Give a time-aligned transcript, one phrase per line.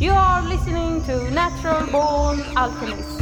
[0.00, 3.20] You are listening to Natural Born Alchemist.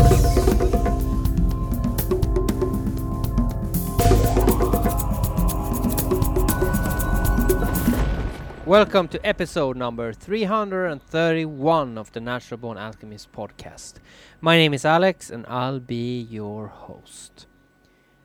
[8.64, 13.94] Welcome to episode number 331 of the Natural Born Alchemist podcast.
[14.40, 17.48] My name is Alex and I'll be your host.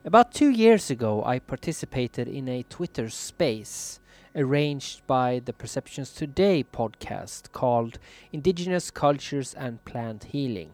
[0.05, 3.99] About two years ago, I participated in a Twitter space
[4.35, 7.99] arranged by the Perceptions Today podcast called
[8.31, 10.71] Indigenous Cultures and Plant Healing.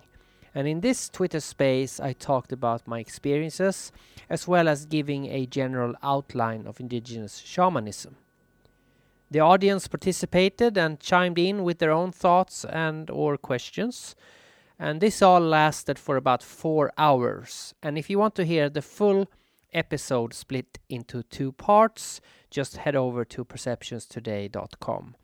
[0.55, 3.91] And in this Twitter space, I talked about my experiences
[4.29, 8.15] as well as giving a general outline of indigenous shamanism.
[9.31, 14.15] The audience participated and chimed in with their own thoughts and or questions.
[14.79, 17.75] And this all lasted for about 4 hours.
[17.83, 19.27] And if you want to hear the full
[19.73, 25.15] episode split into two parts, just head over to perceptionstoday.com.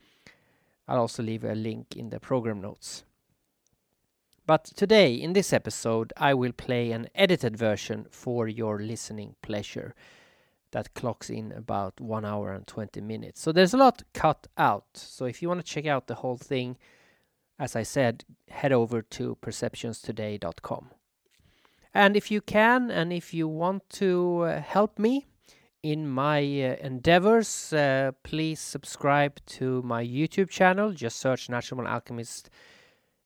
[0.88, 3.04] I'll also leave a link in the program notes.
[4.48, 9.96] But today, in this episode, I will play an edited version for your listening pleasure
[10.72, 13.42] that clocks in about 1 hour and 20 minutes.
[13.42, 14.86] So there's a lot cut out.
[14.94, 16.78] So if you want to check out the whole thing,
[17.58, 20.92] as I said, head over to perceptionstoday.com.
[21.96, 25.28] And if you can, and if you want to uh, help me
[25.82, 30.92] in my uh, endeavors, uh, please subscribe to my YouTube channel.
[30.92, 32.50] Just search Natural Alchemist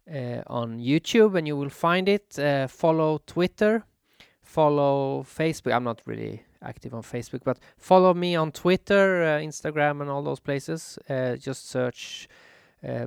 [0.08, 2.38] uh, on YouTube and you will find it.
[2.38, 3.86] Uh, follow Twitter,
[4.44, 5.74] follow Facebook.
[5.74, 10.40] I'm not really active on Facebook, but follow me on Twitter, Instagram, and all those
[10.40, 11.00] places.
[11.40, 12.30] just search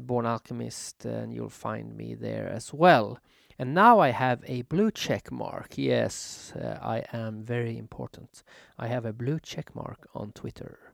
[0.01, 3.21] Born Alchemist and you'll find me there as well.
[3.63, 5.75] And now I have a blue check mark.
[5.79, 8.43] Yes, uh, I am very important.
[8.77, 10.93] I have a blue check mark on Twitter.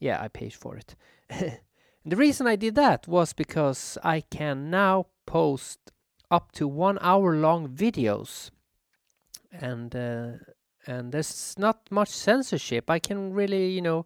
[0.00, 0.96] Yeah, I paid for it.
[2.04, 5.92] the reason I did that was because I can now post
[6.32, 8.50] up to one hour long videos.
[9.52, 10.32] And uh,
[10.88, 12.90] and there's not much censorship.
[12.90, 14.04] I can really, you know,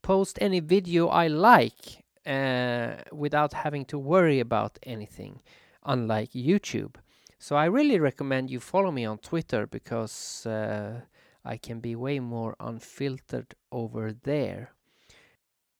[0.00, 5.42] post any video I like uh, without having to worry about anything
[5.84, 6.94] unlike YouTube.
[7.42, 11.00] So I really recommend you follow me on Twitter because uh,
[11.42, 14.74] I can be way more unfiltered over there.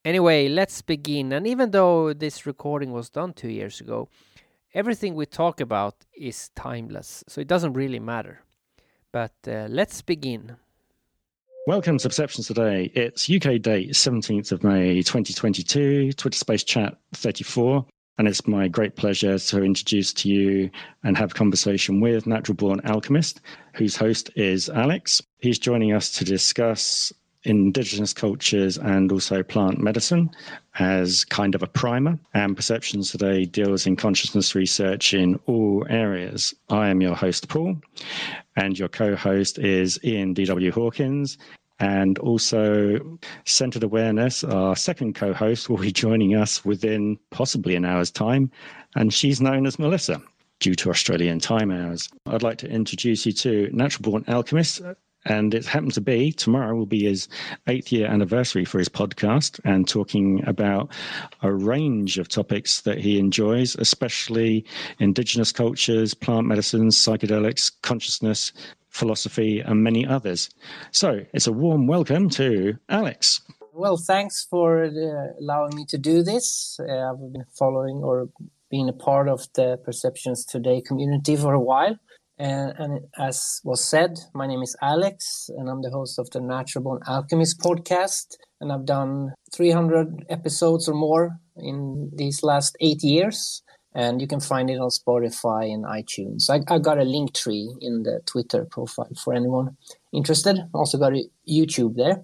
[0.03, 1.35] Anyway, let's begin.
[1.35, 4.09] And even though this recording was done two years ago,
[4.73, 8.41] everything we talk about is timeless, so it doesn't really matter.
[9.13, 10.57] But uh, let's begin.
[11.67, 12.91] Welcome to Perceptions Today.
[12.95, 17.85] It's UK date 17th of May 2022, Twitter Space Chat 34.
[18.21, 20.69] And it's my great pleasure to introduce to you
[21.05, 23.41] and have conversation with Natural Born Alchemist,
[23.73, 25.23] whose host is Alex.
[25.39, 27.15] He's joining us to discuss
[27.45, 30.29] indigenous cultures and also plant medicine
[30.79, 32.19] as kind of a primer.
[32.35, 36.53] And Perceptions today deals in consciousness research in all areas.
[36.69, 37.81] I am your host, Paul,
[38.55, 40.71] and your co host is Ian D.W.
[40.73, 41.39] Hawkins
[41.81, 47.85] and also Centered Awareness, our second co host, will be joining us within possibly an
[47.85, 48.51] hour's time.
[48.95, 50.23] And she's known as Melissa
[50.61, 52.09] due to Australian time hours.
[52.27, 54.83] I'd like to introduce you to Natural Born Alchemist.
[55.27, 57.29] And it happens to be tomorrow will be his
[57.67, 60.91] eighth year anniversary for his podcast and talking about
[61.43, 64.65] a range of topics that he enjoys, especially
[64.99, 68.53] indigenous cultures, plant medicines, psychedelics, consciousness,
[68.91, 70.51] philosophy, and many others.
[70.91, 73.41] So it's a warm welcome to Alex.
[73.73, 76.79] Well, thanks for uh, allowing me to do this.
[76.81, 78.29] Uh, I've been following or
[78.71, 81.97] being a part of the Perceptions Today community for a while.
[82.39, 86.41] And, and, as was said, my name is Alex, and I'm the host of the
[86.41, 88.37] Natural Born Alchemist podcast.
[88.61, 93.63] And I've done 300 episodes or more in these last eight years
[93.95, 96.49] and you can find it on Spotify and iTunes.
[96.49, 99.77] I, I got a link tree in the Twitter profile for anyone
[100.13, 100.59] interested.
[100.73, 102.23] Also got a YouTube there.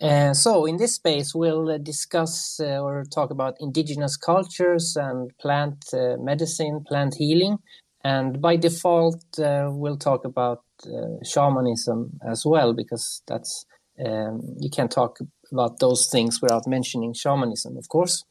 [0.00, 5.30] Uh, so in this space, we'll uh, discuss uh, or talk about indigenous cultures and
[5.38, 7.58] plant uh, medicine, plant healing,
[8.04, 13.64] and by default, uh, we'll talk about uh, shamanism as well because that's
[14.04, 15.18] um, you can't talk
[15.50, 18.24] about those things without mentioning shamanism, of course.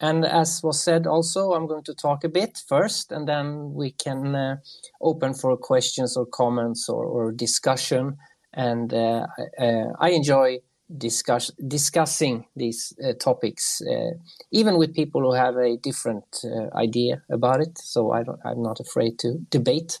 [0.00, 3.92] And as was said also, I'm going to talk a bit first, and then we
[3.92, 4.56] can uh,
[5.00, 8.18] open for questions or comments or, or discussion.
[8.52, 9.26] And uh,
[9.58, 10.58] uh, I enjoy
[10.94, 14.12] discuss, discussing these uh, topics, uh,
[14.50, 17.78] even with people who have a different uh, idea about it.
[17.78, 19.98] So I am not afraid to debate.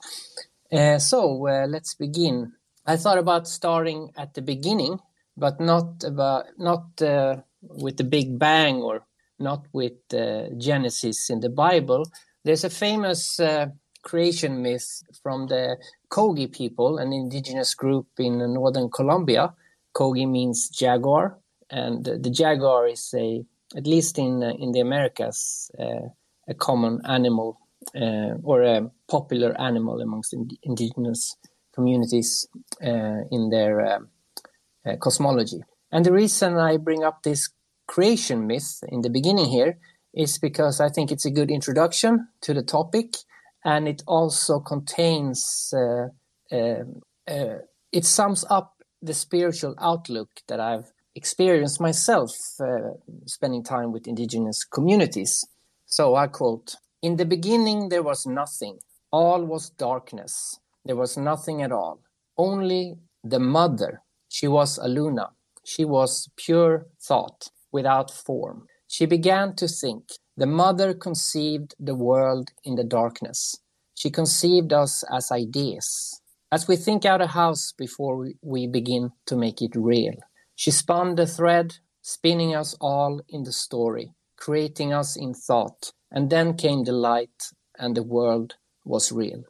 [0.98, 2.52] so let's begin.
[2.84, 5.00] I thought about starting at the beginning,
[5.36, 6.84] but not about not
[7.62, 9.06] with the Big Bang or
[9.38, 12.04] not with uh, Genesis in the Bible.
[12.44, 13.66] There's a famous uh,
[14.02, 15.76] creation myth from the
[16.10, 19.52] Kogi people, an indigenous group in northern Colombia.
[19.94, 21.38] Kogi means jaguar,
[21.70, 23.44] and the jaguar is a,
[23.76, 26.08] at least in uh, in the Americas, uh,
[26.48, 27.58] a common animal
[27.94, 31.36] uh, or a popular animal amongst ind- indigenous
[31.74, 32.46] communities
[32.82, 34.00] uh, in their
[35.00, 35.60] cosmology.
[35.90, 37.50] And the reason I bring up this
[37.86, 39.78] creation myth in the beginning here
[40.14, 43.16] is because I think it's a good introduction to the topic,
[43.64, 46.08] and it also contains uh,
[46.54, 46.84] uh,
[47.28, 47.58] uh,
[47.92, 52.30] it sums up the spiritual outlook that I've experienced myself
[52.60, 52.94] uh,
[53.26, 55.44] spending time with indigenous communities.
[55.86, 58.78] So I quote In the beginning, there was nothing,
[59.10, 62.00] all was darkness, there was nothing at all,
[62.38, 64.02] only the mother.
[64.28, 65.28] She was Aluna,
[65.64, 68.58] she was pure thought without form.
[68.88, 70.04] She began to think.
[70.42, 73.40] The mother conceived the world in the darkness.
[74.00, 76.20] She conceived us as ideas,
[76.50, 80.16] as we think out a house before we, begin to make it real.
[80.54, 81.68] She spun the thread,
[82.02, 84.06] spinning us all in the story,
[84.36, 85.92] creating us in thought.
[86.10, 87.38] And then came the light,
[87.78, 89.42] and the world was real.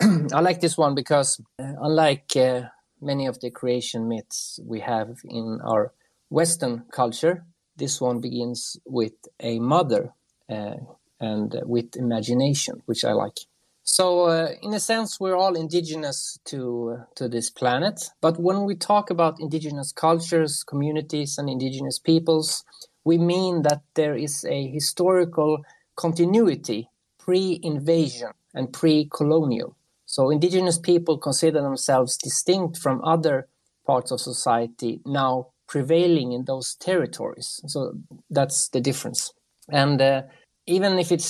[0.38, 2.62] I like this one because, uh, unlike uh,
[3.00, 5.92] many of the creation myths we have in our
[6.30, 7.44] Western culture.
[7.76, 10.12] This one begins with a mother
[10.48, 10.76] uh,
[11.20, 13.38] and with imagination, which I like.
[13.82, 18.10] So, uh, in a sense, we're all indigenous to uh, to this planet.
[18.20, 22.64] But when we talk about indigenous cultures, communities, and indigenous peoples,
[23.04, 25.64] we mean that there is a historical
[25.96, 26.88] continuity
[27.18, 29.76] pre-invasion and pre-colonial.
[30.06, 33.48] So indigenous people consider themselves distinct from other
[33.86, 37.60] parts of society now prevailing in those territories.
[37.66, 37.94] So
[38.30, 39.32] that's the difference.
[39.68, 40.22] And uh,
[40.66, 41.24] even if it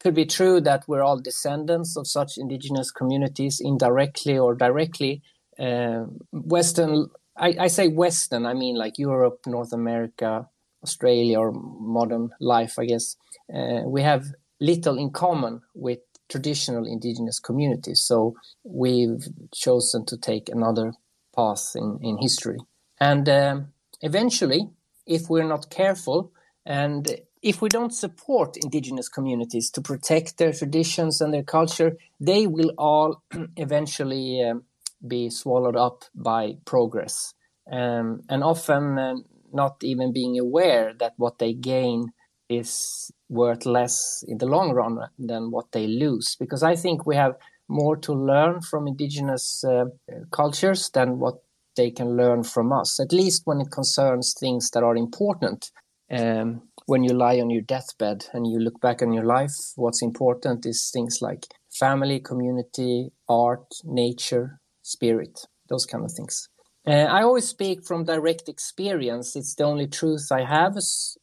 [0.00, 5.22] could be true that we're all descendants of such indigenous communities, indirectly or directly,
[5.60, 7.06] uh, Western,
[7.36, 10.48] I, I, say Western, I mean like Europe, North America,
[10.82, 13.14] Australia, or modern life, I guess,
[13.54, 14.24] uh, we have
[14.60, 18.02] little in common with traditional indigenous communities.
[18.02, 19.24] So we've
[19.54, 20.94] chosen to take another
[21.36, 22.58] path in, in history.
[22.98, 23.73] And um,
[24.04, 24.68] eventually,
[25.06, 26.30] if we're not careful
[26.64, 32.46] and if we don't support indigenous communities to protect their traditions and their culture, they
[32.46, 33.22] will all
[33.56, 34.64] eventually um,
[35.06, 37.34] be swallowed up by progress.
[37.70, 39.14] Um, and often uh,
[39.52, 42.12] not even being aware that what they gain
[42.48, 46.36] is worth less in the long run than what they lose.
[46.38, 47.36] Because I think we have
[47.68, 49.86] more to learn from indigenous uh,
[50.30, 51.42] cultures than what
[51.76, 55.70] they can learn from us, at least when it concerns things that are important.
[56.10, 60.02] Um, when you lie on your deathbed and you look back on your life, what's
[60.02, 66.48] important is things like family, community, art, nature, spirit, those kind of things.
[66.86, 69.34] Uh, I always speak from direct experience.
[69.36, 70.76] It's the only truth I have.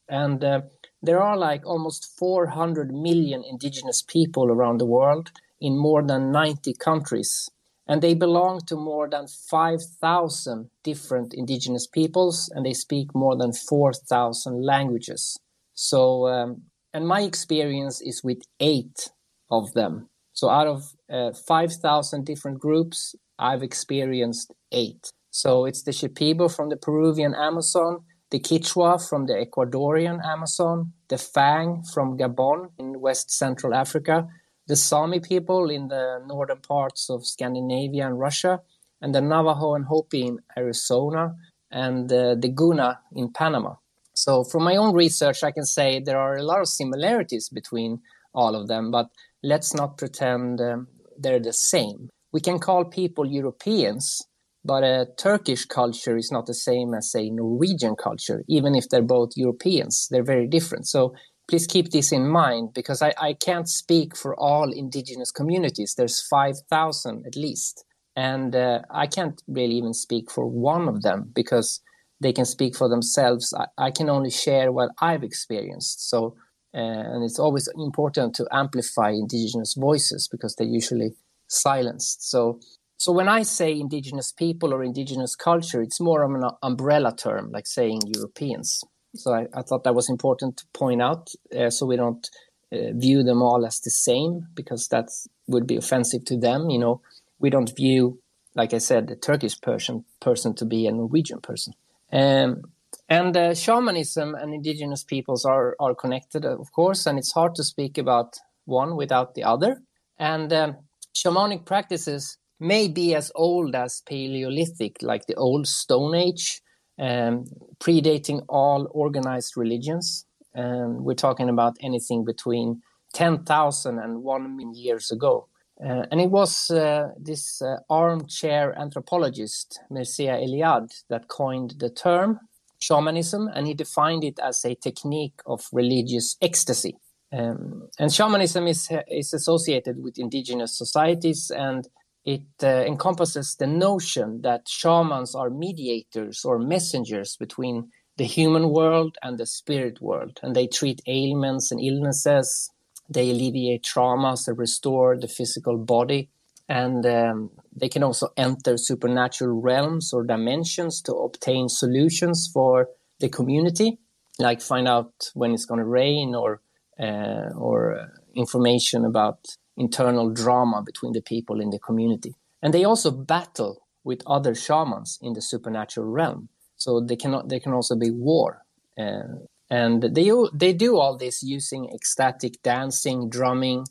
[0.10, 0.62] And uh,
[1.04, 6.74] there are like almost 400 million indigenous people around the world in more than 90
[6.74, 7.50] countries.
[7.92, 13.52] And they belong to more than 5,000 different indigenous peoples, and they speak more than
[13.52, 15.38] 4,000 languages.
[15.74, 16.62] So, um,
[16.94, 19.10] and my experience is with eight
[19.50, 20.08] of them.
[20.32, 25.12] So, out of uh, 5,000 different groups, I've experienced eight.
[25.30, 31.18] So, it's the Shipibo from the Peruvian Amazon, the Quechua from the Ecuadorian Amazon, the
[31.18, 34.30] Fang from Gabon in West Central Africa,
[34.72, 38.62] the Sami people in the northern parts of Scandinavia and Russia,
[39.02, 41.36] and the Navajo and Hopi in Arizona,
[41.70, 43.74] and uh, the Guna in Panama.
[44.14, 48.00] So, from my own research, I can say there are a lot of similarities between
[48.34, 49.08] all of them, but
[49.44, 50.88] let's not pretend um,
[51.20, 52.08] they're the same.
[52.32, 54.22] We can call people Europeans,
[54.64, 59.02] but a Turkish culture is not the same as a Norwegian culture, even if they're
[59.02, 60.08] both Europeans.
[60.10, 60.88] They're very different.
[60.88, 61.14] So
[61.52, 65.96] please keep this in mind because I, I can't speak for all indigenous communities.
[65.98, 67.84] There's 5,000 at least.
[68.16, 71.82] And uh, I can't really even speak for one of them because
[72.22, 73.54] they can speak for themselves.
[73.54, 76.10] I, I can only share what I've experienced.
[76.10, 76.38] So,
[76.74, 81.12] uh, and it's always important to amplify indigenous voices because they're usually
[81.48, 82.30] silenced.
[82.32, 82.62] So
[82.96, 87.50] so when I say indigenous people or indigenous culture, it's more of an umbrella term,
[87.52, 88.84] like saying Europeans.
[89.16, 92.30] So I, I thought that was important to point out, uh, so we don't
[92.72, 95.10] uh, view them all as the same, because that
[95.48, 96.70] would be offensive to them.
[96.70, 97.02] You know,
[97.40, 98.20] we don't view,
[98.56, 101.74] like I said, the Turkish person person to be a Norwegian person.
[102.12, 102.64] Um,
[103.10, 107.64] And uh, shamanism and indigenous peoples are, are connected, of course, and it's hard to
[107.64, 109.82] speak about one without the other.
[110.18, 110.76] And um,
[111.14, 116.62] shamanic practices may be as old as Paleolithic, like the old Stone Age,
[117.02, 117.46] um,
[117.80, 120.26] predating all organized religions.
[120.54, 122.82] And we're talking about anything between
[123.14, 125.48] 10,000 and 1 million years ago.
[125.84, 132.40] Uh, and it was uh, this uh, armchair anthropologist, Mircea Eliade, that coined the term
[132.80, 136.98] shamanism, and he defined it as a technique of religious ecstasy.
[137.34, 141.88] Um, and shamanism is, is associated with indigenous societies, and
[142.26, 149.18] it uh, encompasses the notion that shamans are mediators or messengers between the human world
[149.24, 152.70] and the spirit world, and they treat ailments and illnesses
[153.12, 156.30] they alleviate traumas, they restore the physical body,
[156.70, 162.88] and um, they can also enter supernatural realms or dimensions to obtain solutions for
[163.20, 164.00] the community,
[164.40, 166.62] like find out when it's going to rain or
[167.00, 169.40] uh, or information about
[169.86, 172.34] internal drama between the people in the community.
[172.62, 173.74] And they also battle
[174.10, 176.50] with other shamans in the supernatural realm.
[176.84, 177.50] So they cannot.
[177.50, 178.50] They can also be war.
[178.98, 180.30] Uh, and they
[180.64, 183.86] they do all this using ecstatic dancing, drumming,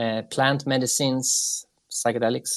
[0.00, 2.52] uh, plant medicines, psychedelics,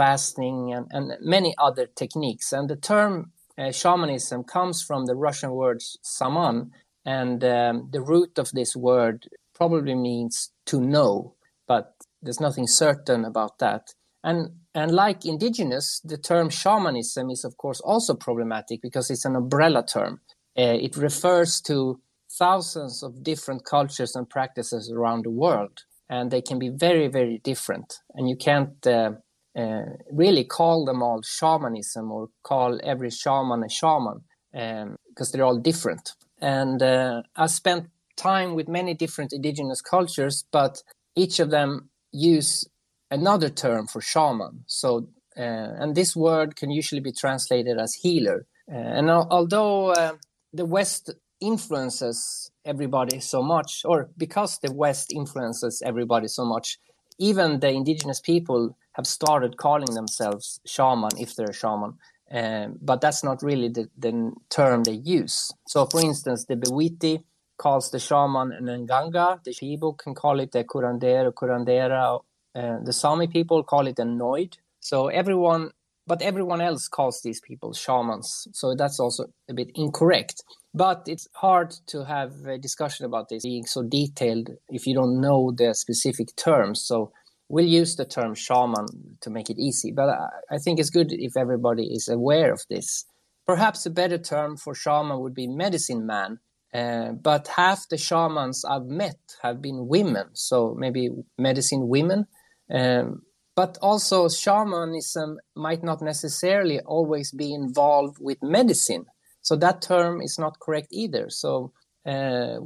[0.00, 2.52] fasting, and, and many other techniques.
[2.52, 6.70] And the term uh, shamanism comes from the Russian word saman,
[7.04, 11.34] and um, the root of this word probably means to know,
[11.66, 13.94] but there's nothing certain about that.
[14.24, 19.36] And and like indigenous, the term shamanism is of course also problematic because it's an
[19.36, 20.20] umbrella term.
[20.58, 22.00] Uh, it refers to
[22.38, 27.38] thousands of different cultures and practices around the world, and they can be very, very
[27.44, 28.00] different.
[28.14, 29.12] And you can't uh,
[29.56, 29.82] uh,
[30.12, 35.58] really call them all shamanism or call every shaman a shaman because um, they're all
[35.58, 36.12] different.
[36.40, 40.82] And uh, I spent time with many different indigenous cultures, but
[41.14, 42.66] each of them use
[43.10, 44.64] another term for shaman.
[44.66, 45.40] So, uh,
[45.80, 48.46] and this word can usually be translated as healer.
[48.70, 50.12] Uh, and although uh,
[50.52, 56.78] the West influences everybody so much, or because the West influences everybody so much,
[57.18, 61.94] even the indigenous people have started calling themselves shaman if they're a shaman.
[62.30, 65.52] Um, but that's not really the, the, term they use.
[65.68, 67.22] So, for instance, the Bwiti
[67.56, 72.20] calls the shaman an Nganga, the Shipibo can call it a Curandero, Curandera,
[72.54, 74.54] uh, the Sami people call it a Noid.
[74.80, 75.70] So, everyone,
[76.06, 78.48] but everyone else calls these people shamans.
[78.52, 80.42] So, that's also a bit incorrect.
[80.76, 85.22] But it's hard to have a discussion about this being so detailed if you don't
[85.22, 86.84] know the specific terms.
[86.84, 87.12] So
[87.48, 88.86] we'll use the term shaman
[89.22, 89.90] to make it easy.
[89.90, 90.10] But
[90.50, 93.06] I think it's good if everybody is aware of this.
[93.46, 96.40] Perhaps a better term for shaman would be medicine man.
[96.76, 102.26] Uh, but half the shamans I've met have been women, so maybe medicine women.
[102.70, 103.22] Um,
[103.54, 109.06] but also, shamanism might not necessarily always be involved with medicine.
[109.40, 111.30] So that term is not correct either.
[111.30, 111.72] So
[112.04, 112.56] uh,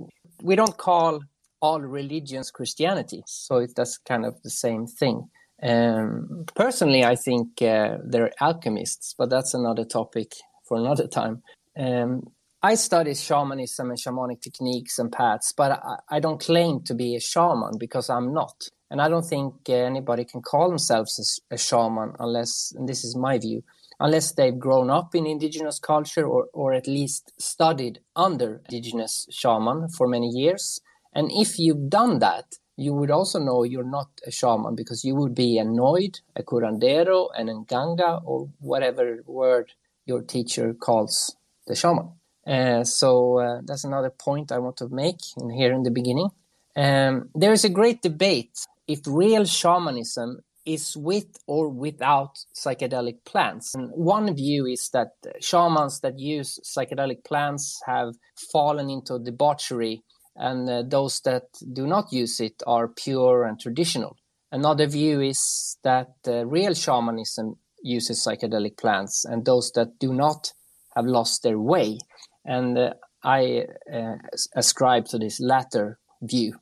[0.42, 1.20] we don't call
[1.62, 3.22] all religions Christianity.
[3.26, 5.30] So it, that's kind of the same thing.
[5.62, 10.32] Um, personally, I think uh, they're alchemists, but that's another topic
[10.66, 11.42] for another time.
[11.78, 12.22] Um,
[12.62, 17.16] I study shamanism and shamanic techniques and paths, but I, I, don't claim to be
[17.16, 18.68] a shaman because I'm not.
[18.90, 23.02] And I don't think uh, anybody can call themselves a, a shaman unless, and this
[23.02, 23.62] is my view,
[23.98, 29.88] unless they've grown up in indigenous culture or, or at least studied under indigenous shaman
[29.88, 30.82] for many years.
[31.14, 35.14] And if you've done that, you would also know you're not a shaman because you
[35.14, 39.72] would be a noid, a curandero, an nganga, or whatever word
[40.04, 41.36] your teacher calls
[41.66, 42.19] the shaman.
[42.50, 46.30] Uh, so uh, that's another point I want to make in here in the beginning.
[46.74, 53.74] Um, there is a great debate if real shamanism is with or without psychedelic plants.
[53.74, 58.14] And one view is that shamans that use psychedelic plants have
[58.52, 60.02] fallen into debauchery,
[60.34, 64.16] and uh, those that do not use it are pure and traditional.
[64.50, 70.52] Another view is that uh, real shamanism uses psychedelic plants, and those that do not
[70.96, 71.98] have lost their way.
[72.44, 74.16] And uh, I uh,
[74.54, 76.54] ascribe to this latter view.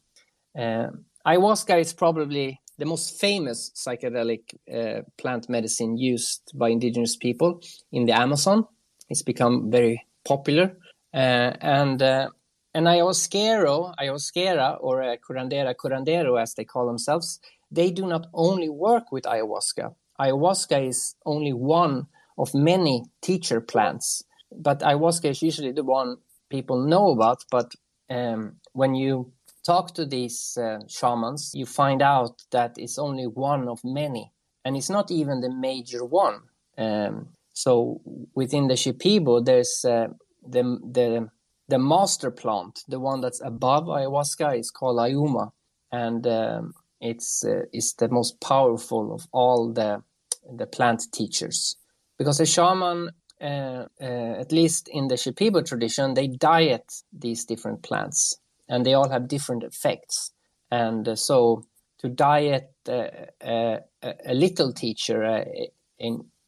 [0.59, 0.89] Uh,
[1.27, 7.61] ayahuasca is probably the most famous psychedelic uh, plant medicine used by indigenous people
[7.93, 8.67] in the Amazon.
[9.09, 10.77] It's become very popular.
[11.13, 12.29] Uh, and uh,
[12.75, 18.69] and ayahuasquero, ayahuasquera, or uh, curandera, curandero, as they call themselves, they do not only
[18.69, 19.95] work with ayahuasca.
[20.21, 22.07] Ayahuasca is only one
[22.37, 26.17] of many teacher plants, but ayahuasca is usually the one
[26.51, 27.45] people know about.
[27.51, 27.75] But
[28.11, 29.33] um, when you
[29.65, 34.33] talk to these uh, shamans, you find out that it's only one of many,
[34.65, 36.41] and it's not even the major one.
[36.77, 38.01] Um, so
[38.35, 40.09] within the Shipibo, there's uh,
[40.47, 40.63] the
[40.93, 41.29] the
[41.69, 45.51] the master plant, the one that's above ayahuasca, is called Ayuma,
[45.93, 50.03] and um, it's uh, it's the most powerful of all the
[50.51, 51.77] the plant teachers
[52.17, 53.11] because a shaman
[53.41, 58.37] uh, uh, at least in the Shipibo tradition, they diet these different plants
[58.69, 60.33] and they all have different effects.
[60.71, 61.65] And uh, so
[62.01, 63.09] to diet uh,
[63.41, 65.71] a little teacher, a,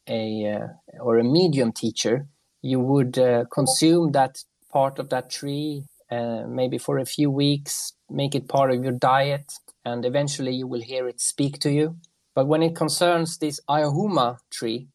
[0.09, 0.69] a
[1.01, 2.27] or a medium teacher,
[2.63, 3.19] you would
[3.53, 4.39] consume that
[4.73, 9.53] part of that tree maybe for a few weeks, make it part of your diet,
[9.85, 11.97] and eventually you will hear it speak to you.
[12.35, 14.89] But when it concerns this Ayahuma tree,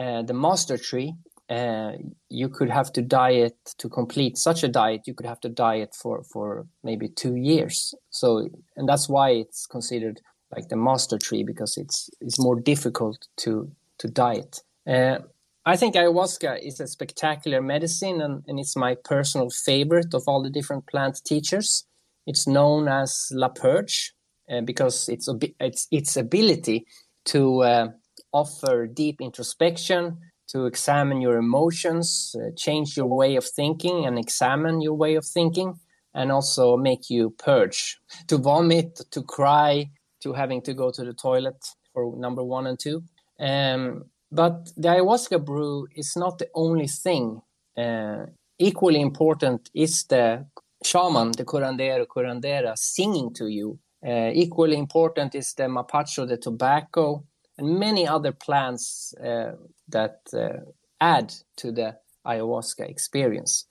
[0.00, 1.14] the master tree,
[1.52, 1.92] uh,
[2.30, 5.02] you could have to diet to complete such a diet.
[5.06, 7.94] You could have to diet for for maybe two years.
[8.10, 10.20] So, and that's why it's considered
[10.54, 14.62] like the master tree because it's it's more difficult to to diet.
[14.86, 15.18] Uh,
[15.66, 20.42] I think ayahuasca is a spectacular medicine, and, and it's my personal favorite of all
[20.42, 21.84] the different plant teachers.
[22.26, 24.12] It's known as La Purga
[24.50, 25.28] uh, because it's
[25.60, 26.86] its its ability
[27.26, 27.88] to uh,
[28.32, 30.18] offer deep introspection,
[30.52, 35.24] to examine your emotions, uh, change your way of thinking, and examine your way of
[35.24, 35.78] thinking,
[36.14, 39.90] and also make you purge, to vomit, to cry,
[40.20, 41.56] to having to go to the toilet
[41.92, 43.02] for number one and two.
[43.40, 47.40] Um, but the ayahuasca brew is not the only thing.
[47.76, 48.26] Uh,
[48.58, 50.46] equally important is the
[50.84, 53.78] shaman, the curandero, curandera, singing to you.
[54.06, 57.24] Uh, equally important is the mapacho, the tobacco,
[57.58, 59.52] and many other plants uh,
[59.92, 60.60] that uh,
[61.00, 61.96] add to the
[62.26, 63.66] ayahuasca experience.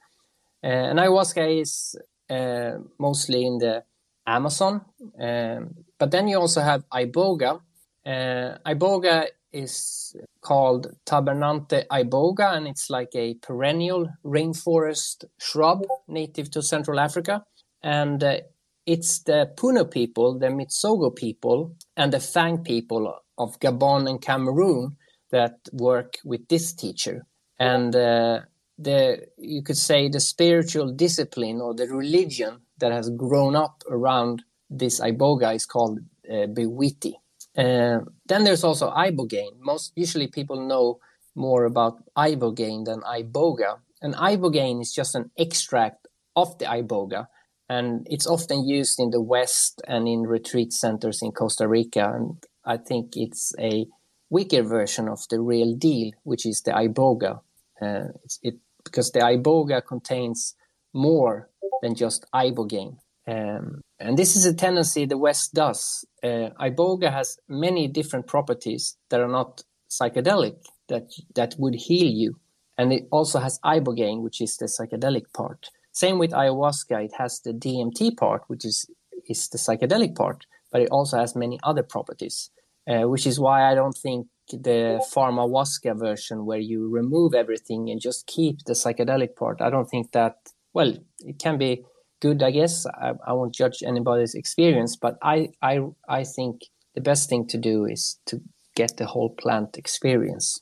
[0.63, 1.95] Uh, and ayahuasca is
[2.29, 3.83] uh, mostly in the
[4.25, 4.81] Amazon,
[5.19, 7.59] um, but then you also have iboga.
[8.05, 16.99] Iboga is called Tabernanthe iboga, and it's like a perennial rainforest shrub native to Central
[16.99, 17.43] Africa.
[17.83, 18.37] And uh,
[18.85, 24.97] it's the Punu people, the Mitsogo people, and the Fang people of Gabon and Cameroon
[25.31, 27.25] that work with this teacher.
[27.59, 28.41] And uh,
[28.77, 34.43] the you could say the spiritual discipline or the religion that has grown up around
[34.69, 37.13] this iboga is called uh, Bwiti.
[37.57, 39.59] Uh, then there's also ibogaine.
[39.59, 40.99] Most usually people know
[41.35, 43.79] more about ibogaine than iboga.
[44.01, 47.27] And ibogaine is just an extract of the iboga,
[47.69, 52.11] and it's often used in the West and in retreat centers in Costa Rica.
[52.15, 53.85] And I think it's a
[54.31, 57.41] weaker version of the real deal, which is the iboga.
[57.79, 58.07] Uh,
[58.41, 60.55] it because the iboga contains
[60.93, 61.49] more
[61.83, 62.97] than just ibogaine.
[63.27, 66.05] Um, and this is a tendency the West does.
[66.23, 70.55] Uh, iboga has many different properties that are not psychedelic
[70.87, 72.39] that that would heal you,
[72.77, 75.69] and it also has ibogaine, which is the psychedelic part.
[75.91, 78.89] Same with ayahuasca; it has the DMT part, which is
[79.27, 82.49] is the psychedelic part, but it also has many other properties,
[82.89, 88.01] uh, which is why I don't think the pharmahuasca version, where you remove everything and
[88.01, 90.35] just keep the psychedelic part, I don't think that,
[90.73, 91.83] well, it can be
[92.21, 92.85] good, I guess.
[92.85, 96.61] I, I won't judge anybody's experience, but I, I, I think
[96.95, 98.41] the best thing to do is to
[98.75, 100.59] get the whole plant experience.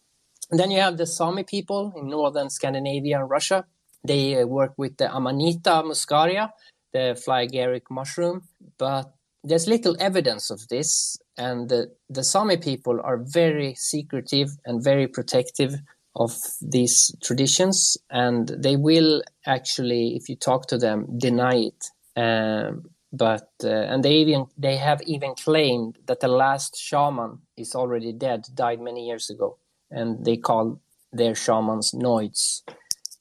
[0.52, 3.66] And then you have the Sami people in northern Scandinavia and Russia.
[4.04, 6.52] They uh, work with the Amanita muscaria,
[6.94, 8.44] the fly agaric mushroom,
[8.78, 14.84] but there's little evidence of this, and the, the Sami people are very secretive and
[14.84, 15.76] very protective
[16.16, 21.86] of these traditions, and they will actually, if you talk to them, deny it.
[22.20, 27.74] Um, but uh, and they even they have even claimed that the last shaman is
[27.74, 29.58] already dead, died many years ago,
[29.90, 30.80] and they call
[31.12, 32.62] their shamans noids.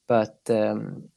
[0.09, 1.09] But um,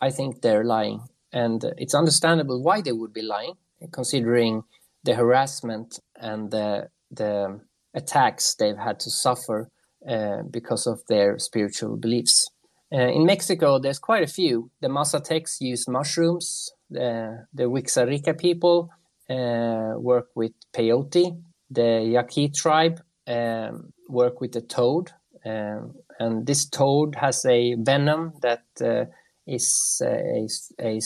[0.00, 1.00] I think they're lying,
[1.32, 3.54] and it's understandable why they would be lying
[3.92, 4.62] considering
[5.06, 7.60] the harassment and the the
[7.94, 9.70] attacks they've had to suffer
[10.08, 12.50] uh, because of their spiritual beliefs.
[12.92, 14.70] Uh, in Mexico, there's quite a few.
[14.80, 16.70] The Mazatecs use mushrooms.
[16.90, 18.90] The, the Wixárika people
[19.28, 21.42] uh, work with peyote.
[21.70, 25.10] The Yaqui tribe um, work with the toad.
[25.44, 29.06] Um, and this toad has a venom that uh,
[29.46, 30.46] is a,
[30.80, 31.00] a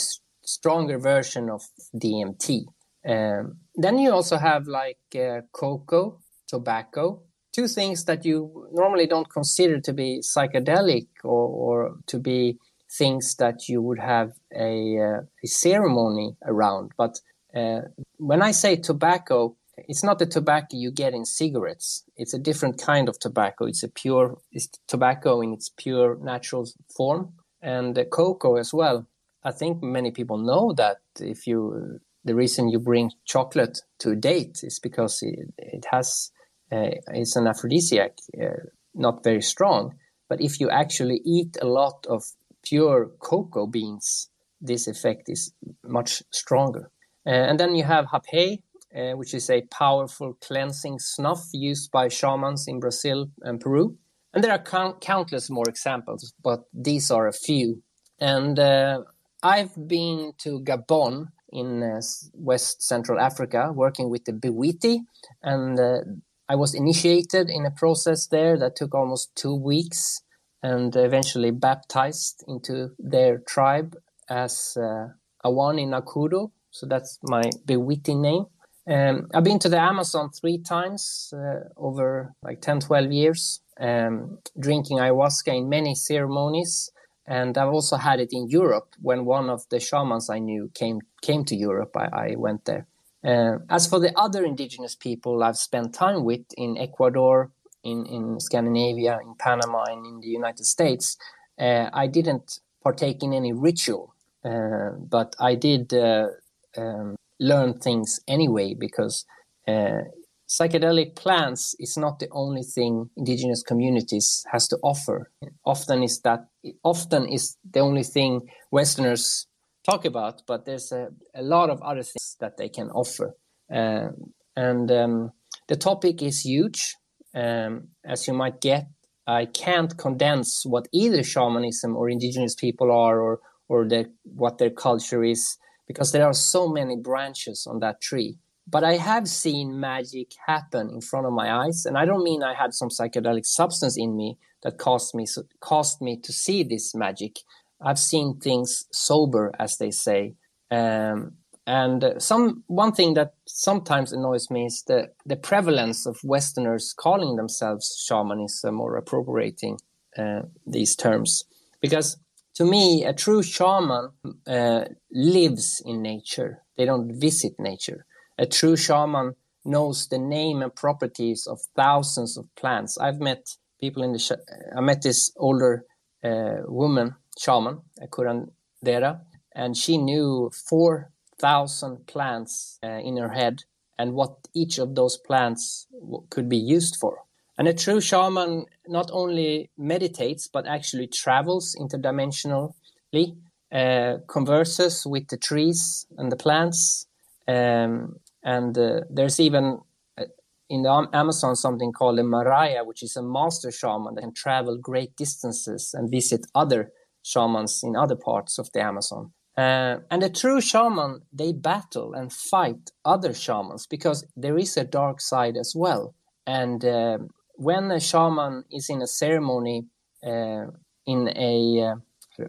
[0.44, 1.62] stronger version of
[1.94, 2.64] DMT.
[3.06, 9.28] Um, then you also have like uh, cocoa, tobacco, two things that you normally don't
[9.28, 12.58] consider to be psychedelic or, or to be
[12.90, 16.92] things that you would have a, uh, a ceremony around.
[16.96, 17.20] But
[17.54, 17.82] uh,
[18.18, 19.56] when I say tobacco,
[19.88, 22.04] it's not the tobacco you get in cigarettes.
[22.16, 23.66] It's a different kind of tobacco.
[23.66, 27.32] It's a pure it's tobacco in its pure natural form,
[27.62, 29.06] and cocoa as well.
[29.42, 34.16] I think many people know that if you the reason you bring chocolate to a
[34.16, 36.30] date is because it, it has
[36.72, 39.94] uh, it's an aphrodisiac, uh, not very strong.
[40.28, 42.22] But if you actually eat a lot of
[42.62, 44.30] pure cocoa beans,
[44.61, 45.52] this effect is
[45.85, 46.90] much stronger.
[47.26, 48.62] Uh, and then you have hapé,
[48.96, 53.96] uh, which is a powerful cleansing snuff used by shamans in Brazil and Peru.
[54.33, 57.83] And there are count- countless more examples, but these are a few.
[58.20, 59.02] And uh,
[59.42, 62.00] I've been to Gabon in uh,
[62.34, 65.00] West Central Africa working with the Bwiti,
[65.42, 66.00] and uh,
[66.48, 70.22] I was initiated in a process there that took almost two weeks
[70.62, 73.96] and eventually baptized into their tribe
[74.28, 75.08] as uh,
[75.44, 76.50] Awani Nakudo.
[76.70, 78.46] So that's my Bwiti name.
[78.86, 84.38] Um, I've been to the Amazon three times uh, over like 10, 12 years, um,
[84.58, 86.90] drinking ayahuasca in many ceremonies.
[87.30, 90.98] And I've also had it in Europe when one of the shamans I knew came
[91.22, 91.96] came to Europe.
[91.96, 92.88] I, I went there.
[93.24, 97.52] Uh, as for the other indigenous people I've spent time with in Ecuador,
[97.84, 101.16] in, in Scandinavia, in Panama, and in the United States,
[101.56, 104.14] uh, I didn't partake in any ritual,
[104.44, 106.28] uh, but I did uh,
[106.76, 109.24] um, learn things anyway because
[109.68, 110.00] uh,
[110.48, 115.30] psychedelic plants is not the only thing indigenous communities has to offer.
[115.64, 116.46] Often is that
[116.82, 119.46] often is the only thing Westerners
[119.84, 123.34] talk about, but there's a, a lot of other things that they can offer.
[123.72, 125.32] Um, and um,
[125.68, 126.96] the topic is huge.
[127.34, 128.88] Um, as you might get,
[129.26, 133.88] I can't condense what either shamanism or indigenous people are or, or
[134.24, 138.38] what their culture is because there are so many branches on that tree.
[138.70, 142.42] But I have seen magic happen in front of my eyes, and I don't mean
[142.42, 145.26] I had some psychedelic substance in me that caused me
[145.61, 147.40] caused me to see this magic.
[147.83, 150.35] I've seen things sober, as they say.
[150.70, 151.33] Um,
[151.66, 157.37] and some one thing that sometimes annoys me is the, the prevalence of Westerners calling
[157.37, 159.78] themselves shamanism or appropriating
[160.16, 161.44] uh, these terms.
[161.80, 162.18] Because
[162.54, 164.11] to me, a true shaman
[164.46, 166.62] uh, lives in nature.
[166.76, 168.04] They don't visit nature.
[168.40, 169.35] A true shaman
[169.66, 172.96] knows the name and properties of thousands of plants.
[172.98, 174.18] I've met people in the.
[174.18, 175.85] Sh- I met this older
[176.24, 179.20] uh, woman shaman, a curandera,
[179.55, 183.64] and she knew 4,000 plants uh, in her head
[183.98, 187.18] and what each of those plants w- could be used for.
[187.59, 193.37] And a true shaman not only meditates, but actually travels interdimensionally,
[193.70, 197.07] uh, converses with the trees and the plants.
[197.46, 199.81] Um, and uh, there's even
[200.18, 200.24] uh,
[200.68, 204.79] in the Amazon something called a Muraya, which is a master shaman that can travel
[204.79, 209.33] great distances and visit other shamans in other parts of the Amazon.
[209.57, 214.85] Uh, and a true shaman, they battle and fight other shamans because there is a
[214.85, 216.14] dark side as well.
[216.46, 217.18] And uh,
[217.57, 219.87] when a shaman is in a ceremony,
[220.24, 220.66] uh,
[221.07, 221.94] in a uh,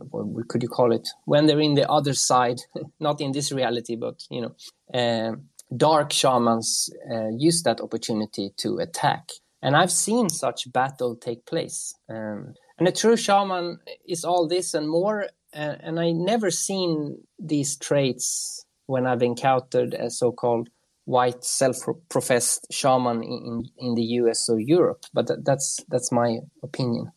[0.10, 1.08] what could you call it?
[1.26, 2.62] When they're in the other side,
[3.00, 4.56] not in this reality, but you know,
[4.94, 5.36] uh,
[5.76, 9.30] dark shamans uh, use that opportunity to attack.
[9.62, 11.94] And I've seen such battle take place.
[12.10, 15.26] Um, and a true shaman is all this and more.
[15.54, 20.70] Uh, and I never seen these traits when I've encountered a so-called
[21.06, 25.06] white self-professed shaman in, in the US or Europe.
[25.14, 27.12] But that, that's that's my opinion.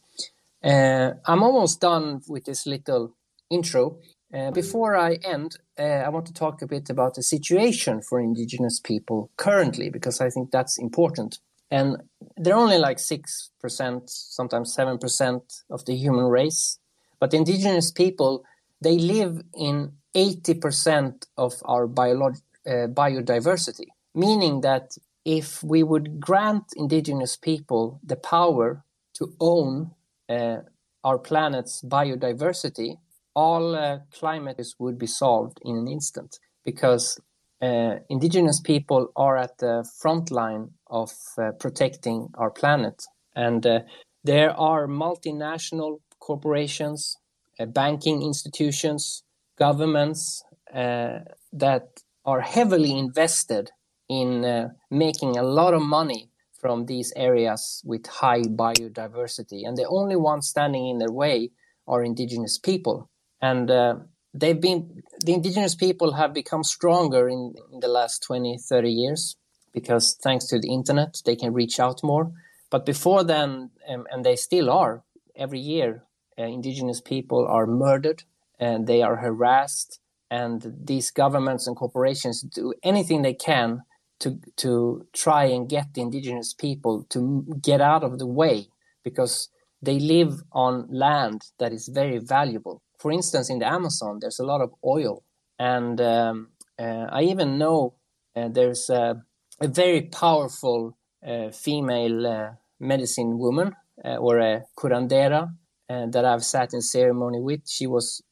[0.62, 3.14] Uh, I'm almost done with this little
[3.50, 3.98] intro.
[4.34, 8.20] Uh, before I end, uh, I want to talk a bit about the situation for
[8.20, 11.38] indigenous people currently, because I think that's important.
[11.70, 11.98] And
[12.36, 16.78] they're only like 6% sometimes 7% of the human race.
[17.20, 18.44] But indigenous people
[18.80, 26.64] they live in 80% of our biolog- uh, biodiversity meaning that if we would grant
[26.76, 29.90] indigenous people the power to own
[30.28, 30.58] uh,
[31.02, 32.98] our planet's biodiversity
[33.34, 37.20] all uh, climate would be solved in an instant because
[37.62, 43.04] uh, indigenous people are at the front line of uh, protecting our planet.
[43.34, 43.80] And uh,
[44.22, 47.16] there are multinational corporations,
[47.58, 49.22] uh, banking institutions,
[49.58, 50.44] governments
[50.74, 51.20] uh,
[51.52, 53.70] that are heavily invested
[54.08, 56.28] in making a lot of money
[56.60, 59.66] from these areas with high biodiversity.
[59.66, 61.50] And the only ones standing in their way
[61.86, 63.10] are indigenous people.
[63.40, 63.96] And uh,
[64.32, 69.36] they've been the indigenous people have become stronger in, in, the last 20 30 years
[69.72, 72.32] because thanks to the internet they can reach out more.
[72.70, 75.04] But before then um, and they still are
[75.36, 76.04] every year
[76.38, 78.24] uh, indigenous people are murdered
[78.58, 80.00] and they are harassed.
[80.30, 83.82] And these governments and corporations do anything they can
[84.20, 88.68] to to try and get the indigenous people to get out of the way
[89.02, 89.48] because
[89.82, 94.46] they live on land that is very valuable for instance, in the Amazon, there's a
[94.46, 95.22] lot of oil,
[95.58, 97.96] and um, uh, I even know
[98.34, 99.22] uh, there's a,
[99.60, 105.52] a, very powerful uh, female uh, medicine woman uh, or a curandera
[105.90, 107.68] uh, that I've sat in ceremony with.
[107.68, 108.22] She was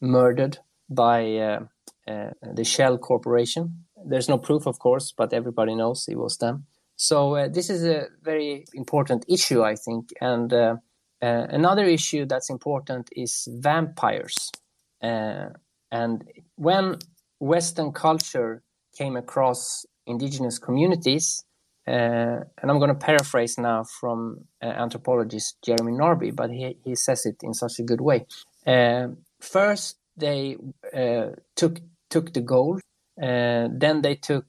[0.00, 1.66] murdered by
[2.06, 3.86] the Shell Corporation.
[4.08, 6.66] There's no proof, of course, but everybody knows it was them.
[6.94, 10.78] So this is a very important issue, I think, and
[11.22, 14.50] uh, another issue that's important is vampires.
[15.02, 15.46] Uh,
[15.90, 16.24] and
[16.56, 16.98] when
[17.40, 18.62] Western culture
[18.96, 21.44] came across indigenous communities,
[21.86, 26.94] uh, and I'm going to paraphrase now from uh, anthropologist Jeremy Narby, but he, he
[26.96, 28.26] says it in such a good way.
[28.66, 29.08] Uh,
[29.40, 30.56] first, they
[31.54, 32.80] took took the gold,
[33.16, 34.46] then they took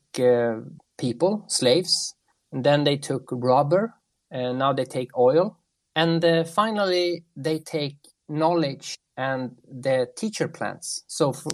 [0.98, 2.16] people, slaves,
[2.52, 3.94] and then they took rubber,
[4.32, 5.57] and now they take oil,
[5.98, 7.98] and uh, finally, they take
[8.30, 11.04] knowledge and the teacher plants.
[11.08, 11.52] So, for,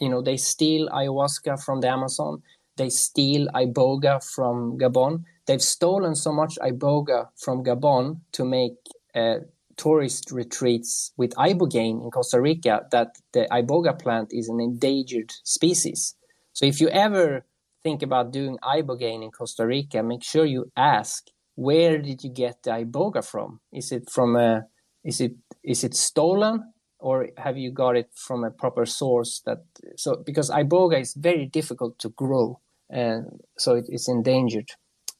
[0.00, 2.42] you know, they steal ayahuasca from the Amazon,
[2.76, 5.22] they steal iboga from Gabon.
[5.46, 8.74] They've stolen so much iboga from Gabon to make
[9.14, 9.36] uh,
[9.76, 16.16] tourist retreats with ibogaine in Costa Rica that the iboga plant is an endangered species.
[16.52, 17.46] So, if you ever
[17.84, 22.62] think about doing ibogaine in Costa Rica, make sure you ask where did you get
[22.62, 23.60] the iboga from?
[23.72, 24.66] Is it from a
[25.04, 29.58] is it is it stolen or have you got it from a proper source that
[29.96, 33.26] so because iboga is very difficult to grow and
[33.58, 34.70] so it, it's endangered.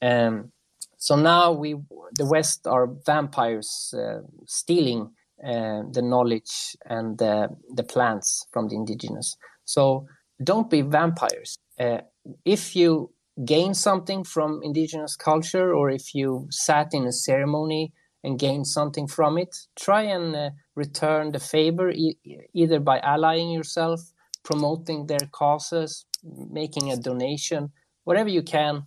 [0.01, 0.51] Um,
[0.97, 1.75] so now we
[2.17, 5.11] the west are vampires uh, stealing
[5.43, 9.35] uh, the knowledge and the, the plants from the indigenous.
[9.65, 10.07] So
[10.41, 11.57] don't be vampires.
[11.79, 11.99] Uh,
[12.45, 13.11] if you
[13.43, 17.91] gain something from indigenous culture or if you sat in a ceremony
[18.23, 22.17] and gained something from it, try and uh, return the favor e-
[22.53, 24.01] either by allying yourself,
[24.43, 27.71] promoting their causes, making a donation,
[28.03, 28.83] whatever you can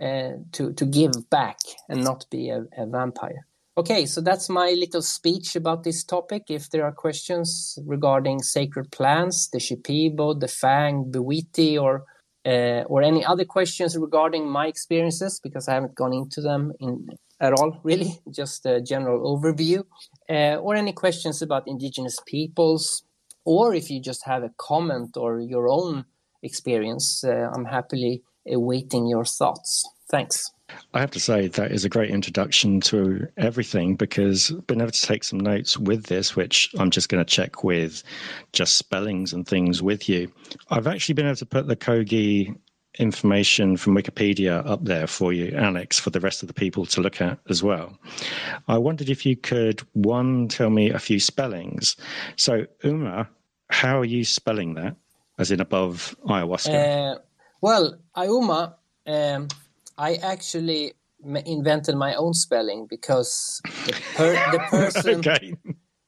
[0.00, 3.46] uh, to, to give back and not be a, a vampire.
[3.78, 6.44] Okay, so that's my little speech about this topic.
[6.50, 12.04] If there are questions regarding sacred plants, the Shipibo, the Fang, Bwiti, or
[12.46, 17.06] uh, or any other questions regarding my experiences because I haven't gone into them in
[17.40, 19.84] at all, really, just a general overview,
[20.30, 23.02] uh, or any questions about indigenous peoples,
[23.44, 26.04] or if you just have a comment or your own
[26.42, 29.84] experience, uh, I'm happily awaiting your thoughts.
[30.12, 30.52] Thanks.
[30.92, 35.02] I have to say that is a great introduction to everything because being able to
[35.02, 38.02] take some notes with this, which I'm just going to check with
[38.52, 40.30] just spellings and things with you.
[40.70, 42.54] I've actually been able to put the Kogi
[42.98, 47.00] information from Wikipedia up there for you, Alex, for the rest of the people to
[47.00, 47.98] look at as well.
[48.68, 51.96] I wondered if you could, one, tell me a few spellings.
[52.36, 53.30] So, Uma,
[53.70, 54.94] how are you spelling that,
[55.38, 57.14] as in above ayahuasca?
[57.14, 57.18] Uh,
[57.62, 58.74] well, Ayuma.
[59.06, 59.48] Um
[60.02, 65.54] I actually invented my own spelling because the, per- the person okay.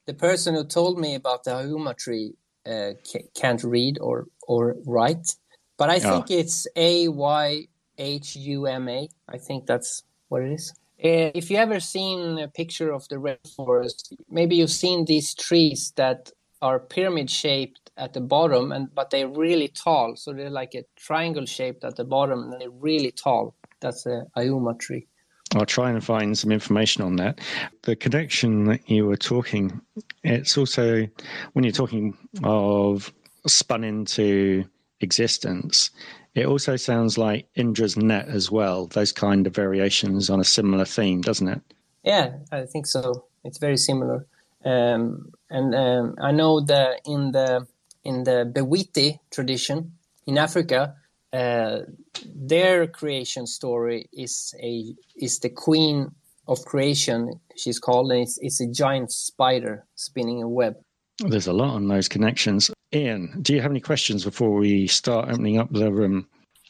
[0.06, 2.34] the person who told me about the Ayuma tree
[2.66, 2.94] uh,
[3.40, 5.36] can't read or or write,
[5.78, 6.40] but I think oh.
[6.40, 9.08] it's A Y H U M A.
[9.28, 10.72] I think that's what it is.
[10.98, 15.34] Uh, if you ever seen a picture of the red forest, maybe you've seen these
[15.34, 20.16] trees that are pyramid shaped at the bottom, and but they're really tall.
[20.16, 24.24] So they're like a triangle shaped at the bottom, and they're really tall that's a
[24.36, 25.06] Ayuma tree.
[25.54, 27.40] I'll try and find some information on that.
[27.82, 29.80] The connection that you were talking,
[30.24, 31.06] it's also
[31.52, 33.12] when you're talking of
[33.46, 34.64] spun into
[35.00, 35.90] existence,
[36.34, 40.84] it also sounds like Indra's net as well, those kind of variations on a similar
[40.84, 41.60] theme, doesn't it?
[42.02, 43.26] Yeah, I think so.
[43.44, 44.26] It's very similar.
[44.64, 47.66] Um, and um, I know that in the
[48.02, 49.92] in the Bwiti tradition
[50.26, 50.96] in Africa,
[51.34, 51.80] uh,
[52.24, 56.10] their creation story is a is the queen
[56.46, 57.40] of creation.
[57.56, 60.76] She's called, and it's, it's a giant spider spinning a web.
[61.18, 62.70] There's a lot on those connections.
[62.92, 66.28] Ian, do you have any questions before we start opening up the room?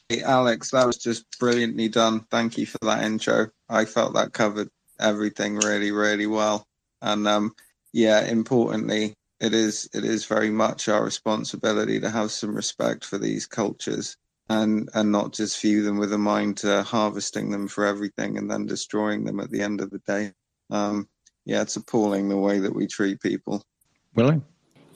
[0.08, 2.20] Hey, Alex, that was just brilliantly done.
[2.30, 3.48] Thank you for that intro.
[3.68, 4.68] I felt that covered
[5.00, 6.66] everything really, really well.
[7.02, 7.54] And um,
[7.92, 13.18] yeah, importantly, it is it is very much our responsibility to have some respect for
[13.18, 14.16] these cultures
[14.48, 18.50] and and not just view them with a mind to harvesting them for everything and
[18.50, 20.32] then destroying them at the end of the day.
[20.70, 21.08] Um,
[21.44, 23.62] yeah, it's appalling the way that we treat people.
[24.14, 24.40] Willie?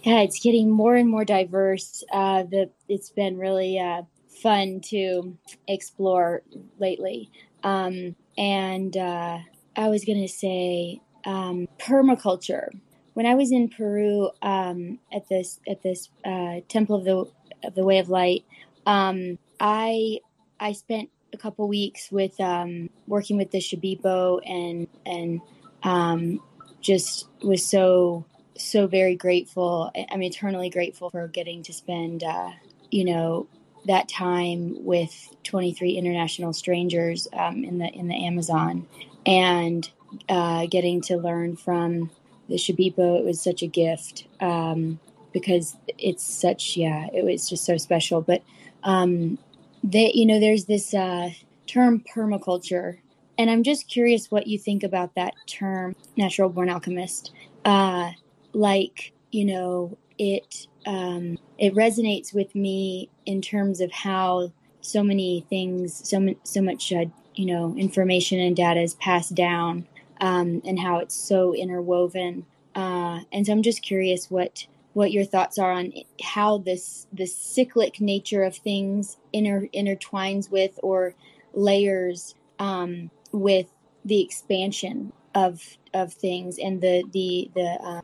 [0.03, 2.05] Yeah, it's getting more and more diverse.
[2.13, 4.03] Uh, the, it's been really uh,
[4.43, 6.43] fun to explore
[6.79, 7.31] lately.
[7.65, 9.39] Um, and uh,
[9.77, 12.69] I was going to say um, permaculture.
[13.15, 17.75] When I was in Peru um, at this at this uh, Temple of the of
[17.75, 18.45] the Way of Light,
[18.89, 20.21] um, I
[20.59, 25.41] I spent a couple weeks with um, working with the Shipibo and and
[25.83, 26.41] um,
[26.81, 28.25] just was so
[28.57, 29.93] so very grateful.
[30.11, 32.53] I'm eternally grateful for getting to spend uh,
[32.91, 33.47] you know
[33.87, 38.87] that time with 23 international strangers um, in the in the Amazon
[39.27, 39.89] and
[40.31, 42.11] uh, getting to learn from
[42.49, 43.19] the Shipibo.
[43.19, 44.99] It was such a gift um,
[45.35, 48.23] because it's such yeah it was just so special.
[48.23, 48.43] But
[48.85, 49.39] um,
[49.85, 51.31] that you know there's this uh,
[51.67, 52.99] term permaculture,
[53.37, 57.33] and I'm just curious what you think about that term, natural born alchemist.
[57.65, 58.13] Uh,
[58.53, 65.45] like you know it um, it resonates with me in terms of how so many
[65.49, 69.87] things, so so much uh, you know information and data is passed down,
[70.21, 72.47] um, and how it's so interwoven.
[72.75, 74.67] Uh, and so I'm just curious what
[74.99, 80.73] what your thoughts are on how this the cyclic nature of things inter, intertwines with
[80.83, 81.15] or
[81.55, 83.69] layers um, with
[84.05, 85.63] the expansion of
[85.95, 88.01] of things and the the the uh,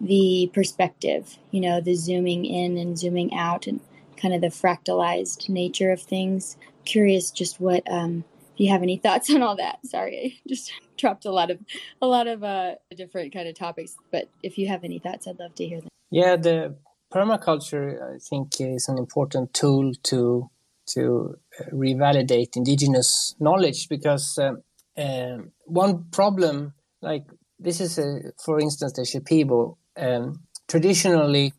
[0.00, 3.78] the perspective, you know, the zooming in and zooming out and
[4.16, 6.56] kind of the fractalized nature of things.
[6.84, 9.78] Curious just what um if you have any thoughts on all that.
[9.86, 11.60] Sorry, I just dropped a lot of
[12.02, 15.38] a lot of uh different kind of topics, but if you have any thoughts, I'd
[15.38, 15.90] love to hear them.
[16.14, 16.76] Yeah, the
[17.12, 20.48] permaculture I think is an important tool to
[20.94, 24.52] to uh, revalidate indigenous knowledge because uh,
[24.96, 27.24] um, one problem like
[27.58, 31.52] this is a, for instance the Shipibo um, traditionally,